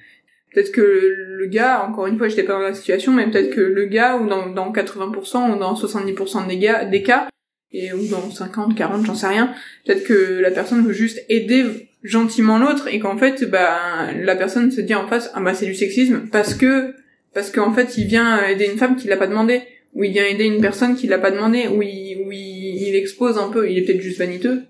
[0.52, 3.60] peut-être que le gars, encore une fois, j'étais pas dans la situation, mais peut-être que
[3.60, 7.28] le gars, ou dans, dans 80% ou dans 70% des, gars, des cas,
[7.76, 9.52] et ou dans 50, 40, j'en sais rien,
[9.84, 11.64] peut-être que la personne veut juste aider
[12.02, 15.66] gentiment l'autre et qu'en fait, bah, la personne se dit en face, ah bah c'est
[15.66, 16.94] du sexisme parce que
[17.36, 19.60] parce qu'en fait, il vient aider une femme qui l'a pas demandé,
[19.92, 23.36] ou il vient aider une personne qui l'a pas demandé, ou il, ou il, expose
[23.36, 24.62] un peu, il est peut-être juste vaniteux.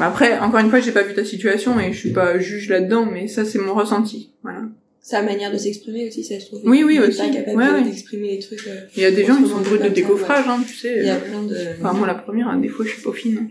[0.00, 3.04] Après, encore une fois, j'ai pas vu ta situation et je suis pas juge là-dedans,
[3.04, 4.32] mais ça c'est mon ressenti.
[4.42, 4.62] Voilà.
[5.08, 6.62] Sa manière de s'exprimer aussi, ça se trouve.
[6.64, 7.18] Oui, oui, aussi.
[7.18, 7.82] pas capable Ouais, de- ouais.
[7.84, 8.66] d'exprimer les trucs.
[8.66, 10.96] euh, Il y a des gens qui sont bruts de décoffrage, hein, tu sais.
[10.98, 11.56] Il y a plein de.
[11.78, 13.50] Enfin, moi, la première, hein, des fois, je suis pas fine.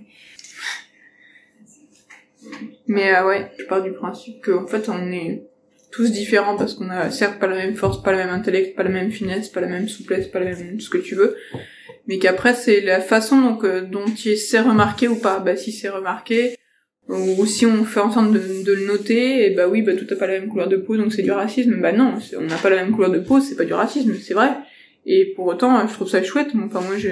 [2.88, 5.44] Mais euh, ouais, je pars du principe qu'en fait, on est
[5.91, 8.84] tous différents parce qu'on a certes pas la même force, pas le même intellect, pas
[8.84, 11.38] la même finesse, pas la même souplesse, pas la même ce que tu veux.
[12.08, 15.39] Mais qu'après, c'est la façon donc, euh, dont tu sais remarquer ou pas.
[15.39, 16.58] Bah, si c'est remarqué,
[17.08, 20.06] ou si on fait en sorte de, de le noter, et bah oui, bah tout
[20.10, 21.80] n'a pas la même couleur de peau, donc c'est du racisme.
[21.80, 24.34] Bah non, on n'a pas la même couleur de peau, c'est pas du racisme, c'est
[24.34, 24.52] vrai.
[25.06, 26.50] Et pour autant, je trouve ça chouette.
[26.56, 27.10] Enfin, moi, je,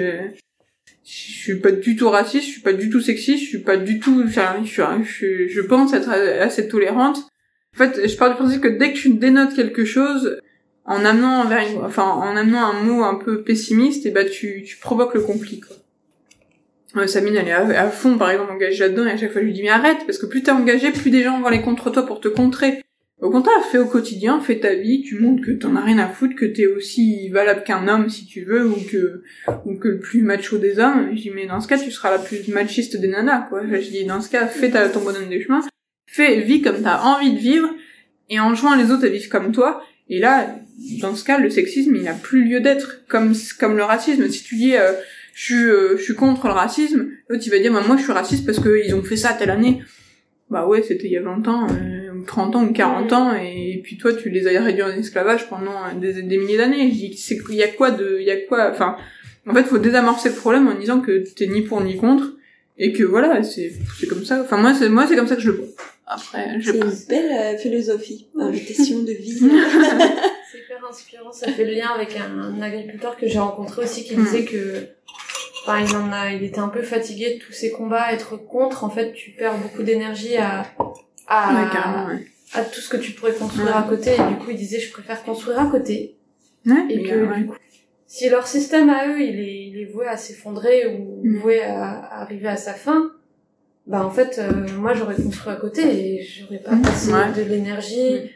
[1.04, 3.76] je suis pas du tout raciste, je suis pas du tout sexiste, je suis pas
[3.76, 7.18] du tout, enfin, je, je, pense être assez tolérante.
[7.74, 10.40] En fait, je pars du principe que dès que tu dénotes quelque chose,
[10.84, 11.44] en amenant
[11.84, 15.60] enfin, en amenant un mot un peu pessimiste, et bah, tu, tu provoques le conflit,
[15.60, 15.76] quoi.
[16.96, 19.46] Euh, Sabine, elle est à, fond, par exemple, engagée là-dedans, et à chaque fois, je
[19.46, 21.90] lui dis, mais arrête, parce que plus t'es engagé, plus des gens vont aller contre
[21.90, 22.82] toi pour te contrer.
[23.20, 26.08] Au contraire, fais au quotidien, fais ta vie, tu montres que t'en as rien à
[26.08, 29.22] foutre, que t'es aussi valable qu'un homme si tu veux, ou que,
[29.64, 31.10] ou que le plus macho des hommes.
[31.12, 33.62] Je dis, mais dans ce cas, tu seras la plus machiste des nanas, quoi.
[33.66, 35.62] Je dis, dans ce cas, fais ta, ton bonhomme des chemins,
[36.06, 37.70] fais, vis comme t'as envie de vivre,
[38.30, 39.82] et enjoins les autres à vivre comme toi.
[40.08, 40.54] Et là,
[41.00, 44.28] dans ce cas, le sexisme, il n'a plus lieu d'être, comme, comme le racisme.
[44.28, 44.92] Si tu dis, euh,
[45.34, 48.02] je suis, euh, je suis contre le racisme, l'autre, il va dire, bah, moi, je
[48.02, 49.82] suis raciste parce qu'ils ont fait ça telle année.
[50.50, 53.34] Bah ouais, c'était il y a 20 ans, euh, ou 30 ans, ou 40 ans,
[53.34, 56.90] et puis toi, tu les as réduits en esclavage pendant des, des milliers d'années.
[56.90, 58.96] Je dis, c'est, il y a quoi de, il y a quoi, enfin,
[59.48, 62.34] en fait, faut désamorcer le problème en disant que t'es ni pour ni contre,
[62.78, 64.40] et que voilà, c'est, c'est comme ça.
[64.42, 65.66] Enfin, moi, c'est, moi, c'est comme ça que je le vois.
[66.06, 69.38] Après, je C'est une belle euh, philosophie, invitation de vie.
[70.52, 74.04] C'est hyper inspirant, ça fait le lien avec un, un agriculteur que j'ai rencontré aussi
[74.04, 74.24] qui Mm.
[74.24, 74.56] disait que
[75.66, 78.84] enfin, il en a il était un peu fatigué de tous ces combats, être contre,
[78.84, 80.64] en fait tu perds beaucoup d'énergie à
[81.26, 82.26] à, Ouais, carrément, ouais.
[82.52, 83.72] à tout ce que tu pourrais construire Ouais.
[83.74, 86.16] à côté et du coup il disait je préfère construire à côté
[86.66, 87.56] Ouais, et que du coup
[88.06, 91.36] si leur système à eux il est, il est voué à s'effondrer ou Mm.
[91.38, 93.10] voué à, à arriver à sa fin
[93.86, 96.82] bah en fait euh, moi j'aurais construit à côté et j'aurais pas Mm.
[96.82, 98.30] passé de l'énergie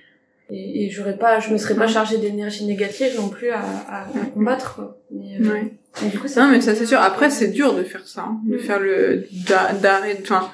[0.50, 4.02] et, et j'aurais pas je me serais pas chargée d'énergie négative non plus à, à,
[4.02, 5.72] à combattre quoi mais, euh, ouais.
[6.04, 6.98] et du coup Non, mais ça c'est sûr.
[7.00, 8.60] Après, c'est dur de faire ça, hein, de Mm.
[8.60, 10.50] faire le d'a- d'arrêt, enfin,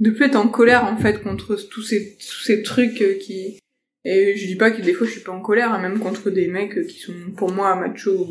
[0.00, 3.58] de plus être en colère en fait contre tous ces tous ces trucs euh, qui.
[4.04, 6.30] Et je dis pas que des fois je suis pas en colère, hein, même contre
[6.30, 8.28] des mecs euh, qui sont pour moi machos.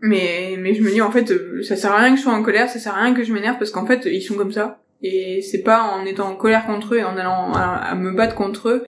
[0.00, 1.32] Mais mais je me dis en fait,
[1.62, 3.32] ça sert à rien que je sois en colère, ça sert à rien que je
[3.32, 4.80] m'énerve parce qu'en fait ils sont comme ça.
[5.02, 8.12] Et c'est pas en étant en colère contre eux et en allant à, à me
[8.12, 8.84] battre contre eux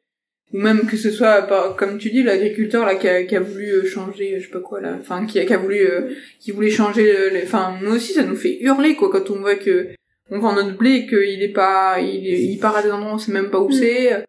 [0.52, 3.66] même que ce soit par- comme tu dis l'agriculteur là qui a, qui a voulu
[3.70, 6.52] euh, changer je sais pas quoi là enfin qui a, qui a voulu euh, qui
[6.52, 9.56] voulait changer le- les enfin nous aussi ça nous fait hurler quoi quand on voit
[9.56, 9.88] que
[10.30, 13.14] on vend notre blé et qu'il est pas il, est- il part à des endroits
[13.14, 14.24] on sait même pas où c'est.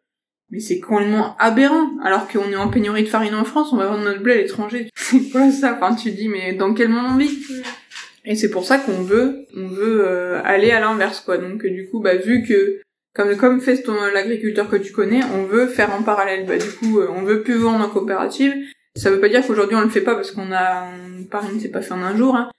[0.52, 1.90] Mais c'est complètement aberrant.
[2.04, 4.38] Alors qu'on est en pénurie de farine en France on va vendre notre blé à
[4.38, 4.90] l'étranger.
[4.96, 5.74] C'est quoi ça?
[5.80, 7.36] Enfin tu te dis mais dans quel monde on vit?
[8.26, 11.38] Et c'est pour ça qu'on veut on veut euh, aller à l'inverse quoi.
[11.40, 12.80] Donc euh, du coup bah vu que
[13.16, 16.46] comme comme fait ton l'agriculteur que tu connais, on veut faire en parallèle.
[16.46, 18.54] Bah du coup, euh, on veut plus vendre en coopérative.
[18.96, 21.60] Ça veut pas dire qu'aujourd'hui on le fait pas parce qu'on a on, Paris ne
[21.60, 22.52] s'est pas fait en un jour, hein.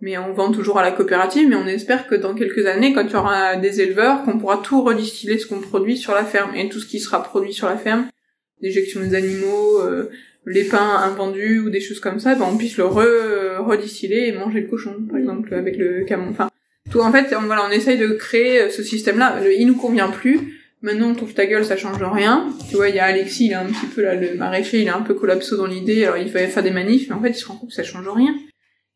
[0.00, 1.48] mais on vend toujours à la coopérative.
[1.48, 4.58] Mais on espère que dans quelques années, quand il y aura des éleveurs, qu'on pourra
[4.58, 7.68] tout redistiller ce qu'on produit sur la ferme et tout ce qui sera produit sur
[7.68, 8.08] la ferme,
[8.60, 10.10] l'éjection des animaux, euh,
[10.44, 14.32] les pains invendus ou des choses comme ça, bah, on puisse le re, redistiller et
[14.32, 16.30] manger le cochon, par exemple, avec le camon.
[16.30, 16.49] Enfin,
[16.90, 19.40] tout, en fait, on, voilà, on essaye de créer euh, ce système-là.
[19.56, 20.60] Il nous convient plus.
[20.82, 22.48] Maintenant, on trouve ta gueule, ça change rien.
[22.68, 24.86] Tu vois, il y a Alexis, il est un petit peu là, le maraîcher, il
[24.86, 26.04] est un peu collapso dans l'idée.
[26.04, 27.82] Alors, il fallait faire des manifs, mais en fait, il se rend compte que ça
[27.82, 28.34] change rien.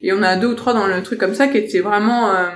[0.00, 2.48] Et on a deux ou trois dans le truc comme ça qui étaient vraiment, euh,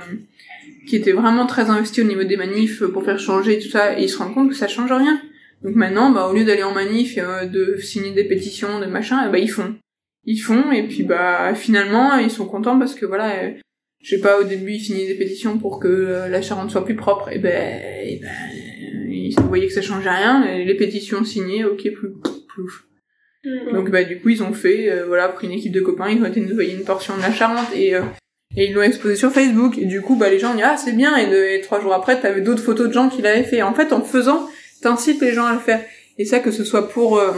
[0.87, 3.99] qui étaient vraiment très investis au niveau des manifs pour faire changer tout ça.
[3.99, 5.21] Et ils se rendent compte que ça change rien.
[5.63, 9.23] Donc maintenant, bah, au lieu d'aller en manif, euh, de signer des pétitions, de machin,
[9.27, 9.75] eh bah, ils font.
[10.25, 13.51] Ils font, et puis, bah, finalement, ils sont contents parce que voilà, euh,
[14.01, 16.85] je sais pas, au début, ils signaient des pétitions pour que euh, la Charente soit
[16.85, 18.29] plus propre, et ben, et ben,
[19.09, 22.09] ils voyaient que ça changeait rien, et les pétitions signées, ok, plus,
[22.47, 22.85] plouf.
[23.73, 26.21] Donc, bah, du coup, ils ont fait, euh, voilà, pris une équipe de copains, ils
[26.21, 28.01] ont été nettoyer une portion de la Charente, et, euh,
[28.55, 30.93] et ils l'ont exposé sur Facebook, et du coup, bah, les gens disent, ah, c'est
[30.95, 33.61] bien, et, de- et trois jours après, t'avais d'autres photos de gens qui l'avaient fait.
[33.61, 34.47] En fait, en faisant,
[34.81, 35.83] t'incites les gens à le faire.
[36.17, 37.31] Et ça, que ce soit pour euh,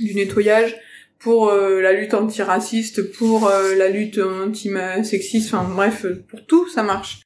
[0.00, 0.76] du nettoyage,
[1.20, 6.82] pour euh, la lutte antiraciste, pour euh, la lutte anti-sexiste, enfin bref, pour tout, ça
[6.82, 7.20] marche.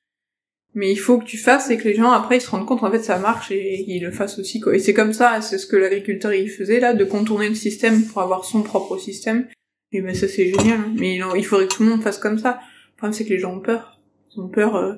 [0.74, 2.82] Mais il faut que tu fasses et que les gens après ils se rendent compte
[2.82, 4.74] en fait ça marche et qu'ils le fassent aussi quoi.
[4.74, 8.04] Et c'est comme ça, c'est ce que l'agriculteur il faisait là, de contourner le système
[8.04, 9.46] pour avoir son propre système.
[9.92, 10.80] Et ben ça c'est génial.
[10.80, 10.92] hein.
[10.98, 12.58] Mais il faudrait que tout le monde fasse comme ça.
[12.94, 14.00] Le problème c'est que les gens ont peur.
[14.34, 14.94] Ils ont peur, euh,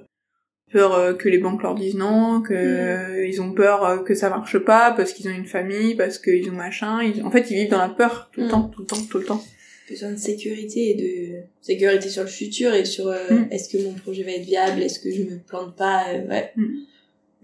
[0.73, 4.15] peur euh, que les banques leur disent non, que euh, ils ont peur euh, que
[4.15, 7.03] ça marche pas parce qu'ils ont une famille, parce qu'ils ont machin.
[7.03, 8.51] Ils- En fait ils vivent dans la peur tout le Mm.
[8.51, 9.43] temps, tout le temps, tout le temps.
[9.89, 13.49] besoin de sécurité et de sécurité sur le futur et sur euh, Mm.
[13.53, 16.53] est-ce que mon projet va être viable, est-ce que je me plante pas, euh, ouais.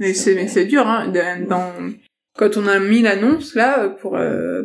[0.01, 1.13] Mais c'est mais c'est dur hein.
[1.49, 1.73] Dans
[2.37, 4.65] quand on a mis l'annonce là pour euh,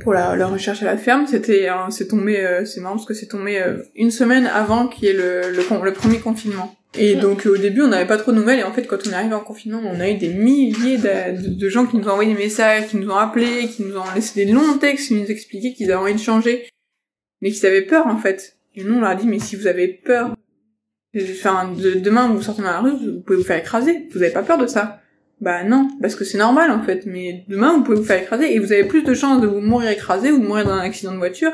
[0.00, 3.06] pour la, la recherche à la ferme, c'était euh, c'est tombé euh, c'est marrant parce
[3.06, 6.74] que c'est tombé euh, une semaine avant qu'il y ait le, le le premier confinement.
[6.98, 8.60] Et donc euh, au début on n'avait pas trop de nouvelles.
[8.60, 11.42] Et en fait quand on est arrivé en confinement on a eu des milliers de,
[11.42, 13.96] de- de gens qui nous ont envoyé des messages, qui nous ont appelés, qui nous
[13.96, 16.68] ont laissé des longs textes, qui nous expliquaient qu'ils avaient envie de changer,
[17.42, 18.56] mais qu'ils avaient peur en fait.
[18.74, 20.34] Et nous on leur a dit mais si vous avez peur,
[21.30, 24.32] enfin de- demain vous sortez dans la rue, vous pouvez vous faire écraser, vous avez
[24.32, 25.00] pas peur de ça
[25.40, 28.54] Bah non, parce que c'est normal en fait, mais demain vous pouvez vous faire écraser
[28.54, 30.80] et vous avez plus de chances de vous mourir écrasé ou de mourir dans un
[30.80, 31.52] accident de voiture.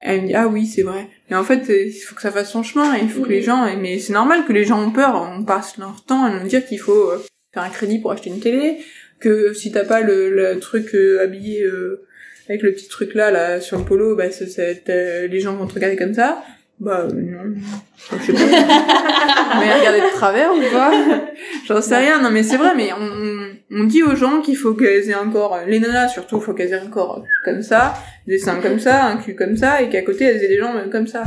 [0.00, 1.08] Elle me dit ah oui c'est vrai.
[1.30, 3.30] Mais en fait euh, il faut que ça fasse son chemin et il faut que
[3.30, 5.14] les gens mais c'est normal que les gens ont peur.
[5.34, 7.24] On passe leur temps à nous dire qu'il faut euh,
[7.54, 8.78] faire un crédit pour acheter une télé,
[9.18, 12.06] que si t'as pas le, le truc euh, habillé euh,
[12.50, 14.44] avec le petit truc là là sur le polo, bah ça-
[14.84, 16.44] t'as- les gens vont te regarder comme ça.
[16.78, 17.54] Bah euh, non,
[18.20, 18.38] je sais pas.
[19.58, 20.92] mais regarder de travers ou quoi
[21.66, 22.20] J'en sais rien.
[22.20, 22.74] Non mais c'est vrai.
[22.76, 26.40] Mais on, on- dit aux gens qu'il faut qu'elles aient un corps, les nanas surtout,
[26.40, 27.94] faut qu'elles aient un corps comme ça,
[28.26, 30.90] des seins comme ça, un cul comme ça, et qu'à côté elles aient des jambes
[30.90, 31.24] comme ça.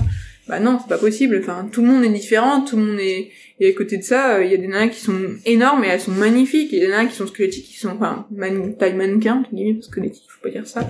[0.48, 1.40] Bah non, c'est pas possible.
[1.42, 3.30] Enfin, tout le monde est différent, tout le monde est.
[3.60, 5.88] Et à côté de ça, euh, il y a des nanas qui sont énormes et
[5.90, 8.76] elles sont magnifiques, et des nanas qui sont squelettiques, qui sont enfin man...
[8.78, 10.90] taille mannequin, entre guillemets, parce que squelettique, faut pas dire ça,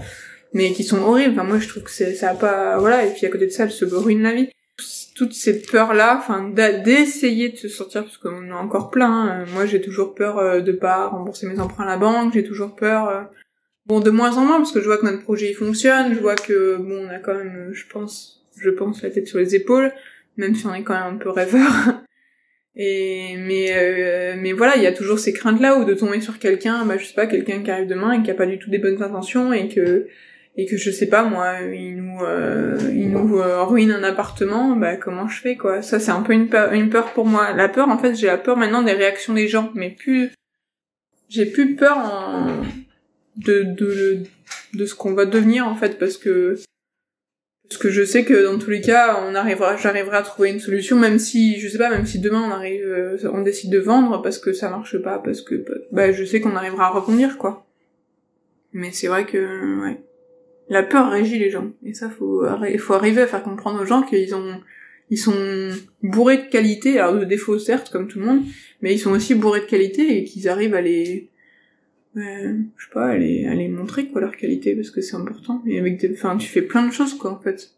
[0.53, 1.33] mais qui sont horribles.
[1.33, 3.05] Enfin, moi je trouve que c'est ça a pas voilà.
[3.05, 4.49] Et puis à côté de ça, elles se ruinent la vie.
[5.15, 9.11] Toutes ces peurs là, enfin d'essayer de se sortir parce qu'on en a encore plein.
[9.27, 9.45] hein.
[9.53, 12.33] Moi j'ai toujours peur euh, de pas rembourser mes emprunts à la banque.
[12.33, 13.09] J'ai toujours peur.
[13.09, 13.21] euh,
[13.85, 16.19] Bon, de moins en moins, parce que je vois que notre projet il fonctionne, je
[16.19, 19.39] vois que, bon, on a quand même, euh, je pense, je pense la tête sur
[19.39, 19.91] les épaules,
[20.37, 21.71] même si on est quand même un peu rêveur.
[22.75, 26.37] Et, mais, euh, mais voilà, il y a toujours ces craintes-là, ou de tomber sur
[26.37, 28.69] quelqu'un, bah, je sais pas, quelqu'un qui arrive demain et qui a pas du tout
[28.69, 30.05] des bonnes intentions, et que,
[30.59, 34.75] et que je sais pas, moi, il nous, euh, il nous euh, ruine un appartement,
[34.75, 35.81] bah, comment je fais, quoi?
[35.81, 37.53] Ça, c'est un peu une peur, pour moi.
[37.53, 40.31] La peur, en fait, j'ai la peur maintenant des réactions des gens, mais plus,
[41.29, 42.47] j'ai plus peur en,
[43.37, 44.23] de, de,
[44.73, 46.55] de ce qu'on va devenir en fait parce que
[47.69, 50.59] parce que je sais que dans tous les cas on arrivera j'arriverai à trouver une
[50.59, 53.77] solution même si je sais pas même si demain on arrive euh, on décide de
[53.77, 57.37] vendre parce que ça marche pas parce que bah je sais qu'on arrivera à rebondir
[57.37, 57.67] quoi
[58.73, 60.01] mais c'est vrai que ouais
[60.69, 62.45] la peur régit les gens et ça faut
[62.77, 64.59] faut arriver à faire comprendre aux gens qu'ils ont
[65.09, 65.71] ils sont
[66.03, 68.43] bourrés de qualité alors de défauts certes comme tout le monde
[68.81, 71.29] mais ils sont aussi bourrés de qualité et qu'ils arrivent à les
[72.15, 75.15] Ouais, je sais pas, à les, à les montrer quoi leur qualité parce que c'est
[75.15, 75.61] important.
[75.67, 77.75] Et avec des, enfin, tu fais plein de choses quoi en fait.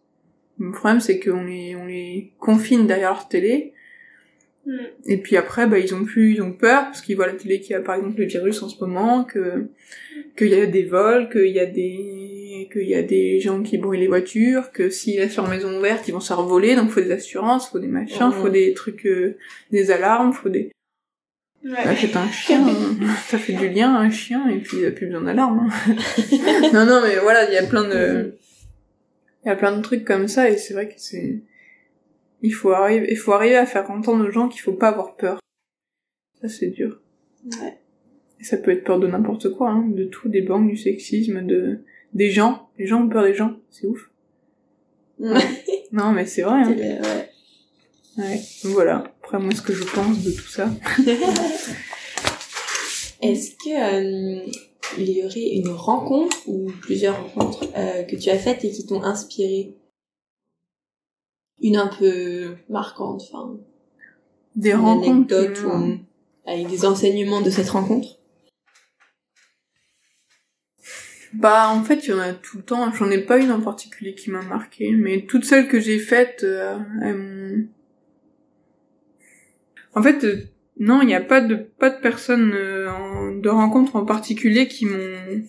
[0.57, 3.73] Le problème c'est qu'on les, on les confine derrière leur télé.
[4.65, 4.77] Mm.
[5.07, 7.59] Et puis après, bah ils ont plus, ils ont peur parce qu'ils voient la télé
[7.59, 9.67] qu'il y a par exemple le virus en ce moment, que
[10.37, 12.20] qu'il y a des vols, qu'il y a des,
[12.69, 16.07] qu'il y a des gens qui brûlent les voitures, que s'ils laissent leur maison ouverte,
[16.07, 16.75] ils vont se faire voler.
[16.75, 18.33] Donc faut des assurances, faut des machins, Mhm.
[18.33, 19.37] faut des trucs, euh,
[19.71, 20.71] des alarmes, faut des
[21.63, 21.77] Ouais.
[21.77, 22.95] Achète un chien, hein.
[23.27, 25.69] ça fait du lien, un chien, et puis il a plus besoin d'alarme.
[25.69, 25.95] hein.
[26.73, 28.33] non, non, mais voilà, il y a plein de,
[29.45, 31.43] il y a plein de trucs comme ça, et c'est vrai que c'est,
[32.41, 35.15] il faut arriver, il faut arriver à faire entendre aux gens qu'il faut pas avoir
[35.17, 35.39] peur.
[36.41, 36.99] Ça, c'est dur.
[37.45, 37.77] Ouais.
[38.39, 41.45] Et ça peut être peur de n'importe quoi, hein, de tout, des banques, du sexisme,
[41.45, 41.81] de,
[42.13, 42.69] des gens.
[42.77, 44.09] Les gens ont peur des gens, c'est ouf.
[45.19, 45.39] Ouais.
[45.93, 46.73] Non, mais c'est vrai, hein.
[48.17, 48.41] ouais.
[48.63, 49.03] Voilà.
[49.21, 50.69] Après, moi, ce que je pense de tout ça.
[53.21, 54.49] Est-ce que euh,
[54.97, 58.85] il y aurait une rencontre ou plusieurs rencontres euh, que tu as faites et qui
[58.85, 59.75] t'ont inspiré?
[61.61, 63.57] Une un peu marquante, enfin,
[64.55, 65.09] Des une rencontres.
[65.35, 65.97] anecdote ou
[66.49, 68.17] avec des enseignements de cette rencontre?
[71.33, 73.61] Bah en fait il y en a tout le temps, j'en ai pas une en
[73.61, 77.67] particulier qui m'a marqué, mais toutes celles que j'ai faites, euh, elles m'ont...
[79.93, 80.43] En fait, euh,
[80.79, 84.85] non, il n'y a pas de pas de personnes euh, de rencontres en particulier qui
[84.85, 85.43] m'ont...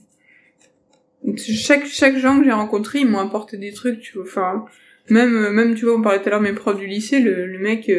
[1.36, 4.24] Chaque chaque gens que j'ai rencontrés, ils m'ont apporté des trucs, tu vois.
[4.24, 4.64] Enfin,
[5.08, 7.46] même euh, même tu vois, on parlait tout à l'heure mes profs du lycée, le,
[7.46, 7.90] le mec,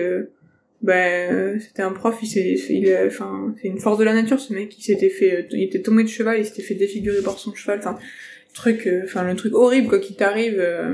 [0.84, 4.54] ben c'était un prof il s'est il enfin c'est une force de la nature ce
[4.54, 4.78] mec.
[4.78, 7.56] Il s'était fait euh, il était tombé de cheval il s'était fait défigurer par son
[7.56, 7.80] cheval.
[7.80, 7.98] Enfin
[8.54, 10.93] truc euh, enfin le truc horrible quoi qui t'arrive euh,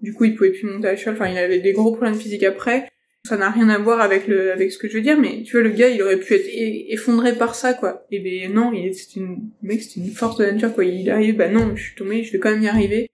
[0.00, 1.14] du coup il pouvait plus monter à cheval.
[1.14, 2.88] Enfin il avait des gros problèmes physiques après.
[3.24, 5.52] Ça n'a rien à voir avec le avec ce que je veux dire mais tu
[5.52, 6.48] vois le gars il aurait pu être
[6.90, 8.04] effondré par ça quoi.
[8.10, 10.84] Et ben non il c'était une mec c'était une force de la nature quoi.
[10.84, 13.08] Il arrive bah non je suis tombé je vais quand même y arriver.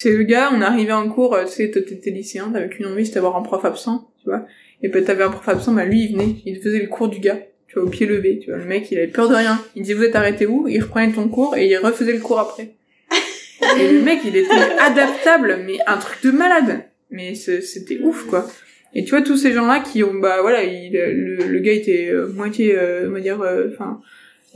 [0.00, 3.04] C'est le gars on arrivait en cours euh, tu sais t'étais lycéen t'avais qu'une envie
[3.04, 4.46] c'était d'avoir un prof absent tu vois
[4.82, 6.36] et ben t'avais un prof absent bah lui il venait.
[6.44, 8.58] Il faisait le cours du gars tu vois au pied levé tu vois.
[8.58, 9.58] Le mec il avait peur de rien.
[9.76, 10.68] Il disait vous êtes arrêté où?
[10.68, 12.74] Il reprenait ton cours et il refaisait le cours après.
[13.80, 16.84] Et le mec il était adaptable mais un truc de malade.
[17.10, 18.46] Mais c'était ouf quoi.
[18.94, 21.72] Et tu vois tous ces gens là qui ont bah voilà il, le, le gars
[21.72, 24.00] était euh, moitié euh, on va dire euh, enfin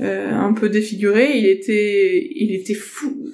[0.01, 1.39] euh, un peu défiguré.
[1.39, 3.29] Il était il était fou.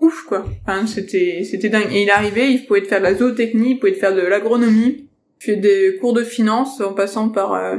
[0.00, 0.46] Ouf quoi.
[0.66, 1.92] Enfin c'était c'était dingue.
[1.92, 4.20] Et il arrivait il pouvait te faire de la zootechnie il pouvait te faire de
[4.20, 5.06] l'agronomie
[5.40, 7.76] il fait des cours de finance en passant par euh,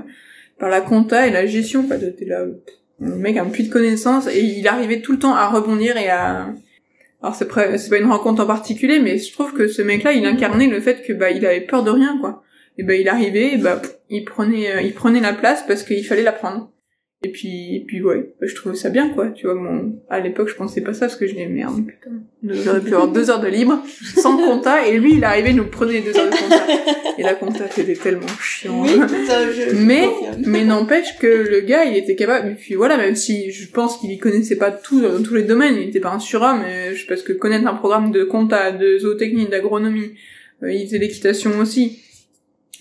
[0.59, 1.97] par la compta et la gestion quoi.
[1.97, 2.45] T'es là
[2.99, 4.27] le mec a un puits de connaissances.
[4.27, 6.53] Et il arrivait tout le temps à rebondir et à
[7.23, 10.25] alors c'est pas, une rencontre en particulier mais je trouve que ce mec là il
[10.25, 12.43] incarnait le fait que bah il avait peur de rien quoi.
[12.77, 16.05] Et bah il arrivait et bah il prenait euh, il prenait la place parce qu'il
[16.05, 16.71] fallait la prendre
[17.23, 20.19] et puis et puis ouais bah, je trouvais ça bien quoi tu vois mon à
[20.19, 22.11] l'époque je pensais pas ça parce que je disais merde putain
[22.43, 23.83] j'aurais pu avoir deux heures de libre
[24.15, 26.65] sans compta et lui il arrivait il nous prenait les deux heures de compta.
[27.19, 28.83] Et la compta c'était tellement chiant.
[29.27, 30.07] Ça, je- je mais
[30.47, 33.97] mais n'empêche que le gars il était capable et puis voilà même si je pense
[33.99, 36.95] qu'il y connaissait pas tout dans tous les domaines il était pas un surhomme euh,
[36.95, 40.13] je parce que connaître un programme de compta de zootechnie d'agronomie
[40.63, 41.99] euh, il faisait l'équitation aussi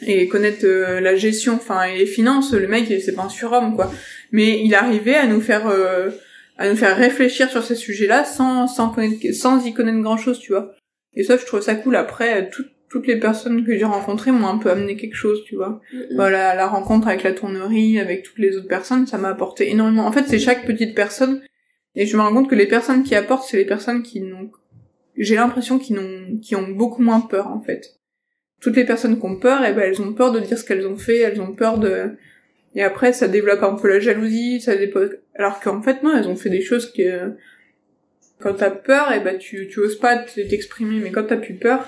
[0.06, 3.74] et connaître euh, la gestion enfin et les finances le mec c'est pas un surhomme
[3.76, 3.90] quoi.
[4.32, 6.10] Mais il arrivait à nous faire euh,
[6.58, 10.38] à nous faire réfléchir sur ces sujets-là sans sans connaître sans y connaître grand chose
[10.38, 10.74] tu vois.
[11.14, 11.96] Et ça je trouve ça cool.
[11.96, 15.54] Après tout- toutes les personnes que j'ai rencontrées m'ont un peu amené quelque chose tu
[15.54, 15.80] vois.
[16.16, 20.06] Voilà, la rencontre avec la tournerie, avec toutes les autres personnes, ça m'a apporté énormément.
[20.06, 21.40] En fait, c'est chaque petite personne,
[21.94, 24.50] et je me rends compte que les personnes qui apportent, c'est les personnes qui n'ont,
[25.16, 27.99] j'ai l'impression qu'ils n'ont, qui ont beaucoup moins peur, en fait.
[28.60, 30.86] Toutes les personnes qui ont peur, eh ben, elles ont peur de dire ce qu'elles
[30.86, 32.10] ont fait, elles ont peur de,
[32.74, 36.28] et après, ça développe un peu la jalousie, ça développe, alors qu'en fait, non, elles
[36.28, 37.32] ont fait des choses que,
[38.38, 41.86] quand t'as peur, eh ben, tu, tu oses pas t'exprimer, mais quand t'as plus peur,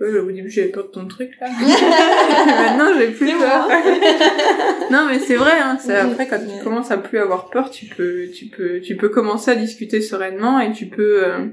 [0.00, 1.48] Ouais, au début j'avais peur de ton truc là.
[2.46, 3.68] Maintenant j'ai plus peur.
[4.90, 7.84] non mais c'est vrai, hein, c'est après quand tu commences à plus avoir peur, tu
[7.84, 11.48] peux, tu peux, tu peux commencer à discuter sereinement et tu peux, euh,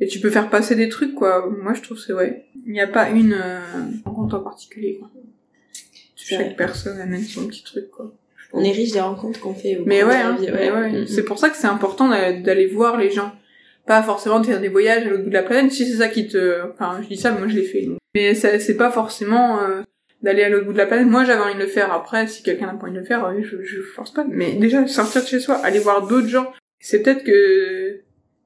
[0.00, 1.48] et tu peux faire passer des trucs quoi.
[1.62, 2.46] Moi je trouve que c'est ouais.
[2.66, 3.60] Il n'y a pas une euh,
[4.04, 5.10] rencontre en particulier quoi.
[6.16, 6.54] Chaque vrai.
[6.56, 8.12] personne amène son petit truc quoi.
[8.52, 9.76] On est riche des rencontres qu'on fait.
[9.76, 10.90] au Mais ouais, hein, mais ouais.
[10.90, 11.06] Mm, mm.
[11.06, 13.32] c'est pour ça que c'est important d'a- d'aller voir les gens.
[13.86, 16.08] Pas forcément de faire des voyages à l'autre bout de la planète, si c'est ça
[16.08, 16.60] qui te...
[16.72, 17.82] Enfin, je dis ça, mais moi je l'ai fait.
[17.86, 17.96] donc.
[18.14, 19.80] Mais c'est pas forcément euh,
[20.22, 21.06] d'aller à l'autre bout de la planète.
[21.06, 21.90] Moi j'avais envie de le faire.
[21.90, 24.26] Après, si quelqu'un n'a pas envie de le faire, euh, je, je force pas.
[24.28, 27.87] Mais déjà, sortir de chez soi, aller voir d'autres gens, c'est peut-être que...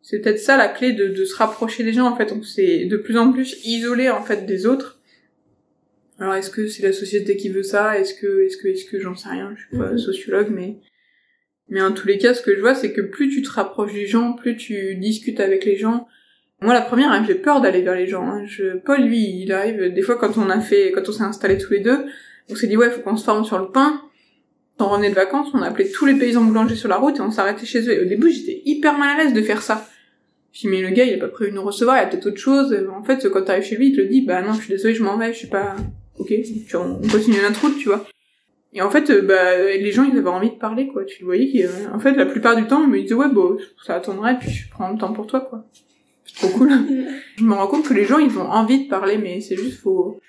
[0.03, 2.33] C'est peut-être ça la clé de, de se rapprocher des gens, en fait.
[2.33, 4.99] On s'est de plus en plus isolé, en fait, des autres.
[6.19, 7.99] Alors, est-ce que c'est la société qui veut ça?
[7.99, 9.99] Est-ce que, est-ce que, est-ce que, j'en sais rien, je suis pas Mhm.
[9.99, 10.77] sociologue, mais...
[11.69, 13.95] Mais en tous les cas, ce que je vois, c'est que plus tu te rapproches
[13.95, 16.07] des gens, plus tu discutes avec les gens.
[16.61, 18.25] Moi, la première, hein, j'ai peur d'aller vers les gens.
[18.29, 18.45] hein.
[18.47, 21.57] Je, Paul, lui, il arrive des fois quand on a fait, quand on s'est installés
[21.59, 22.05] tous les deux,
[22.51, 24.03] on s'est dit ouais, faut qu'on se forme sur le pain.
[24.81, 27.31] On revenait de vacances, on appelait tous les paysans boulangers sur la route et on
[27.31, 27.93] s'arrêtait chez eux.
[27.93, 29.89] Et au début, j'étais hyper mal à l'aise de faire ça.
[30.53, 32.07] Je dis, mais le gars, il a pas prévu de nous recevoir, il y a
[32.07, 32.73] peut-être autre chose.
[32.73, 34.69] Et en fait, quand t'arrives chez lui, il te le dit, bah non, je suis
[34.69, 35.77] désolée, je m'en vais, je suis pas,
[36.19, 36.33] ok,
[36.75, 38.05] on continue notre route, tu vois.
[38.75, 41.05] Et en fait, euh, bah, les gens, ils avaient envie de parler, quoi.
[41.05, 41.63] Tu le voyais qui,
[41.93, 44.71] en fait, la plupart du temps, ils me disaient, ouais, bon, ça attendrait, puis je
[44.71, 45.65] prends le temps pour toi, quoi.
[46.25, 46.71] C'est trop cool.
[47.37, 49.81] je me rends compte que les gens, ils ont envie de parler, mais c'est juste,
[49.81, 50.21] faut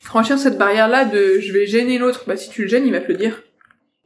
[0.00, 2.24] franchir cette barrière-là de, je vais gêner l'autre.
[2.26, 3.42] Bah, si tu le gênes, il va te le dire.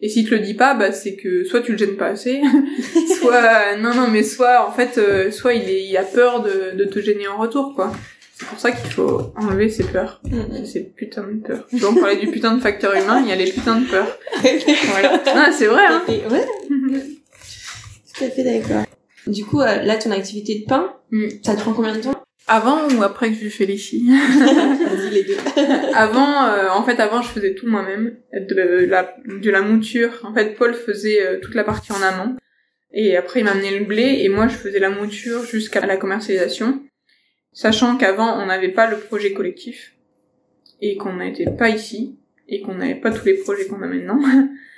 [0.03, 2.41] Et s'il te le dit pas, bah, c'est que soit tu le gênes pas assez,
[3.21, 6.75] soit, non, non, mais soit, en fait, euh, soit il, est, il a peur de,
[6.77, 7.93] de te gêner en retour, quoi.
[8.35, 10.23] C'est pour ça qu'il faut enlever ses peurs.
[10.65, 11.67] Ces putains de peurs.
[11.73, 14.19] Vois, on parlait du putain de facteur humain, il y a les putains de peurs.
[14.93, 15.23] Voilà.
[15.27, 16.03] Ah, c'est vrai, hein.
[16.09, 16.47] Ouais.
[18.17, 18.85] Tout à fait d'accord.
[19.27, 21.29] Du coup, euh, là, ton activité de pain, Mm.
[21.43, 22.20] ça te prend combien de temps
[22.53, 23.77] Avant ou après que j'ai fait les
[25.23, 25.37] deux.
[25.95, 28.17] Avant, euh, en fait, avant, je faisais tout moi-même.
[28.33, 30.11] De la, de la mouture.
[30.25, 32.35] En fait, Paul faisait euh, toute la partie en amont.
[32.93, 34.23] Et après, il m'a amené le blé.
[34.23, 36.83] Et moi, je faisais la mouture jusqu'à la commercialisation.
[37.53, 39.93] Sachant qu'avant, on n'avait pas le projet collectif.
[40.81, 42.19] Et qu'on n'était pas ici.
[42.49, 44.21] Et qu'on n'avait pas tous les projets qu'on a maintenant.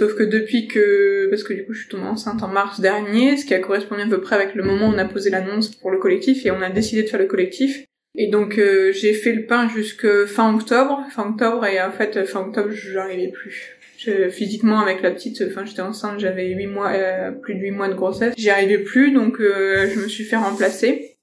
[0.00, 3.36] Sauf que depuis que, parce que du coup je suis tombée enceinte en mars dernier,
[3.36, 5.76] ce qui a correspondu à peu près avec le moment où on a posé l'annonce
[5.76, 7.84] pour le collectif et on a décidé de faire le collectif,
[8.14, 12.24] Et donc euh, j'ai fait le pain jusque fin octobre, fin octobre et en fait
[12.24, 13.76] fin octobre j'arrivais plus.
[14.30, 17.88] Physiquement avec la petite, enfin j'étais enceinte, j'avais huit mois, euh, plus de 8 mois
[17.88, 21.18] de grossesse, j'y arrivais plus donc euh, je me suis fait remplacer.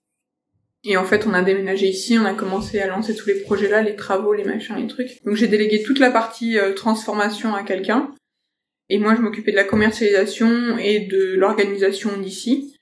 [0.83, 3.69] Et en fait on a déménagé ici, on a commencé à lancer tous les projets
[3.69, 5.23] là, les travaux, les machins, les trucs.
[5.25, 8.11] Donc j'ai délégué toute la partie transformation à quelqu'un.
[8.89, 12.73] Et moi je m'occupais de la commercialisation et de l'organisation d'ici.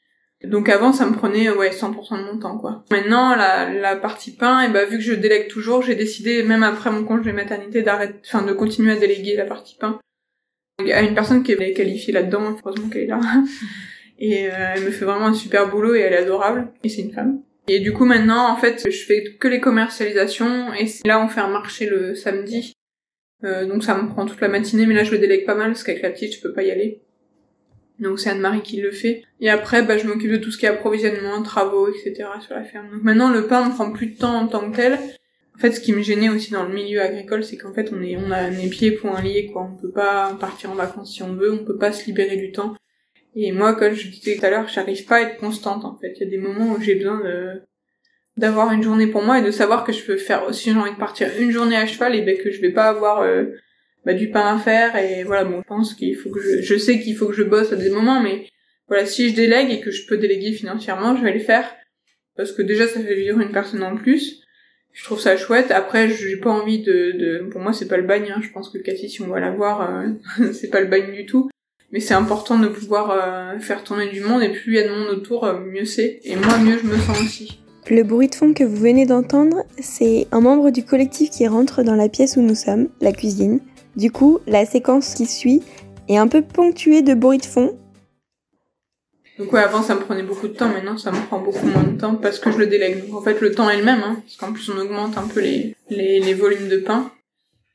[0.43, 2.83] Donc avant, ça me prenait ouais 100% de mon temps quoi.
[2.91, 6.61] Maintenant, la, la partie pain, et bah vu que je délègue toujours, j'ai décidé même
[6.61, 9.99] après mon congé maternité d'arrêter, enfin de continuer à déléguer la partie pain
[10.79, 12.55] à une personne qui est qualifiée là-dedans.
[12.63, 13.19] Heureusement qu'elle est là.
[14.19, 16.69] Et euh, elle me fait vraiment un super boulot et elle est adorable.
[16.85, 17.41] Et c'est une femme.
[17.67, 21.41] Et du coup maintenant, en fait, je fais que les commercialisations et là on fait
[21.41, 22.74] un marché le samedi.
[23.45, 25.67] Euh, donc ça me prend toute la matinée, mais là je le délègue pas mal
[25.67, 27.01] parce qu'avec la petite je peux pas y aller.
[27.99, 29.23] Donc c'est Anne-Marie qui le fait.
[29.39, 32.27] Et après, bah, je m'occupe de tout ce qui est approvisionnement, travaux, etc.
[32.41, 32.99] sur la ferme.
[33.01, 34.99] Maintenant, le pain ne prend plus de temps en tant que tel.
[35.55, 38.01] En fait, ce qui me gênait aussi dans le milieu agricole, c'est qu'en fait, on
[38.01, 39.69] est, on a les pieds pour un lié, quoi.
[39.71, 42.51] On peut pas partir en vacances si on veut, on peut pas se libérer du
[42.51, 42.75] temps.
[43.35, 46.13] Et moi, comme je disais tout à l'heure, j'arrive pas à être constante, en fait.
[46.17, 47.61] Il y a des moments où j'ai besoin de,
[48.37, 50.91] d'avoir une journée pour moi et de savoir que je peux faire, si j'ai envie
[50.91, 53.45] de partir une journée à cheval, et ben que je vais pas avoir, euh,
[54.05, 55.43] bah, du pain à faire et voilà.
[55.45, 57.75] Bon je pense qu'il faut que je je sais qu'il faut que je bosse à
[57.75, 58.47] des moments mais
[58.87, 61.65] voilà si je délègue et que je peux déléguer financièrement je vais le faire.
[62.37, 64.43] Parce que déjà ça fait vivre une personne en plus.
[64.93, 65.71] Je trouve ça chouette.
[65.71, 68.41] Après j'ai pas envie de, de pour moi c'est pas le bagne hein.
[68.43, 71.25] je pense que Cathy si on va la voir euh, c'est pas le bagne du
[71.25, 71.49] tout.
[71.91, 74.87] Mais c'est important de pouvoir euh, faire tourner du monde et plus il y a
[74.87, 76.19] de monde autour euh, mieux c'est.
[76.23, 79.63] Et moi mieux je me sens aussi le bruit de fond que vous venez d'entendre,
[79.79, 83.59] c'est un membre du collectif qui rentre dans la pièce où nous sommes, la cuisine,
[83.95, 85.61] du coup, la séquence qui suit
[86.09, 87.77] est un peu ponctuée de bruit de fond.
[89.37, 91.83] Donc ouais, avant ça me prenait beaucoup de temps, maintenant ça me prend beaucoup moins
[91.83, 93.05] de temps parce que je le délègue.
[93.05, 95.27] Donc en fait le temps est le même, hein, parce qu'en plus on augmente un
[95.27, 97.11] peu les, volumes de pain.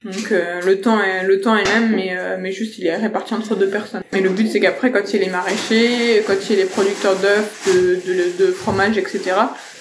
[0.04, 2.96] Donc euh, le temps est le temps est même, mais euh, mais juste il est
[2.96, 4.02] réparti entre deux personnes.
[4.12, 6.62] Mais le but c'est qu'après quand il y a les maraîchers, quand il y a
[6.62, 9.32] les producteurs d'œufs, de, de, de, fromage, etc.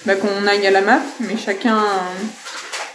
[0.04, 1.82] Bah qu'on aille à la map, mais chacun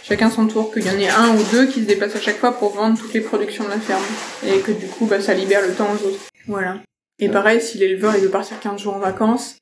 [0.06, 2.38] chacun son tour, qu'il y en ait un ou deux qui se déplacent à chaque
[2.38, 4.02] fois pour vendre toutes les productions de la ferme.
[4.46, 6.20] Et que du coup, bah, ça libère le temps aux autres.
[6.46, 6.78] Voilà.
[7.18, 9.56] Et pareil, si l'éleveur, il veut partir 15 jours en vacances,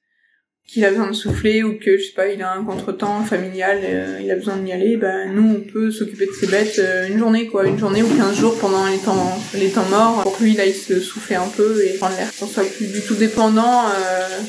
[0.67, 3.81] qu'il a besoin de souffler ou que, je sais pas, il a un contretemps familial,
[3.85, 7.09] euh, il a besoin d'y aller, bah, nous, on peut s'occuper de ses bêtes euh,
[7.09, 7.67] une journée, quoi.
[7.67, 10.65] Une journée ou 15 jours pendant les temps, les temps morts, pour que lui, là,
[10.65, 12.31] il se souffler un peu et prendre l'air.
[12.39, 14.41] Qu'on soit plus du tout dépendant, euh,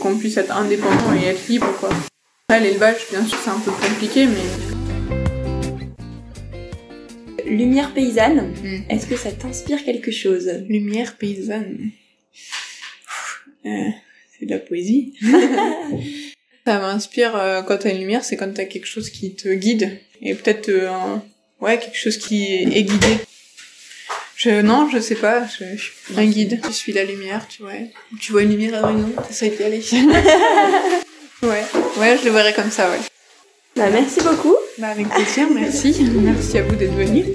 [0.00, 1.90] qu'on puisse être indépendant et être libre, quoi.
[2.48, 4.72] Après, l'élevage, bien sûr, c'est un peu compliqué, mais
[7.46, 8.90] Lumière paysanne, hmm.
[8.90, 10.48] est-ce que ça t'inspire quelque chose?
[10.68, 11.90] Lumière paysanne.
[13.66, 13.90] Euh,
[14.42, 15.14] c'est de la poésie.
[16.66, 20.00] ça m'inspire euh, quand t'as une lumière, c'est quand t'as quelque chose qui te guide.
[20.20, 20.90] Et peut-être, euh,
[21.60, 23.18] ouais, quelque chose qui est guidé.
[24.34, 26.60] Je, non, je sais pas, je, suis un guide.
[26.64, 27.72] Je suis la lumière, tu vois.
[28.20, 29.80] Tu vois une lumière à ça d'y aller.
[31.42, 31.62] ouais,
[31.98, 32.98] ouais, je le verrais comme ça, ouais.
[33.76, 34.56] Bah, merci beaucoup.
[34.78, 35.94] Bah, avec plaisir, merci.
[36.20, 37.26] merci à vous d'être venus.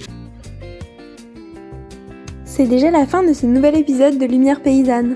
[2.46, 5.16] C'est déjà la fin de ce nouvel épisode de Lumière Paysanne.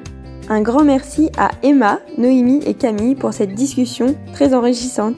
[0.52, 5.16] Un grand merci à Emma, Noémie et Camille pour cette discussion très enrichissante.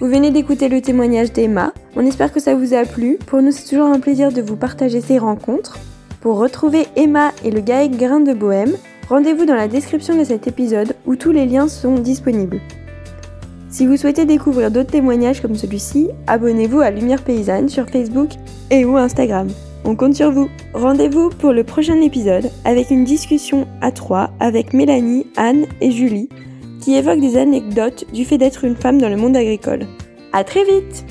[0.00, 1.72] Vous venez d'écouter le témoignage d'Emma.
[1.94, 3.16] On espère que ça vous a plu.
[3.24, 5.78] Pour nous, c'est toujours un plaisir de vous partager ces rencontres.
[6.20, 8.72] Pour retrouver Emma et le GAEC Grain de Bohème,
[9.08, 12.60] rendez-vous dans la description de cet épisode où tous les liens sont disponibles.
[13.70, 18.30] Si vous souhaitez découvrir d'autres témoignages comme celui-ci, abonnez-vous à Lumière Paysanne sur Facebook
[18.72, 19.46] et ou Instagram.
[19.84, 20.48] On compte sur vous.
[20.72, 26.28] Rendez-vous pour le prochain épisode avec une discussion à trois avec Mélanie, Anne et Julie
[26.80, 29.86] qui évoquent des anecdotes du fait d'être une femme dans le monde agricole.
[30.32, 31.04] À très vite!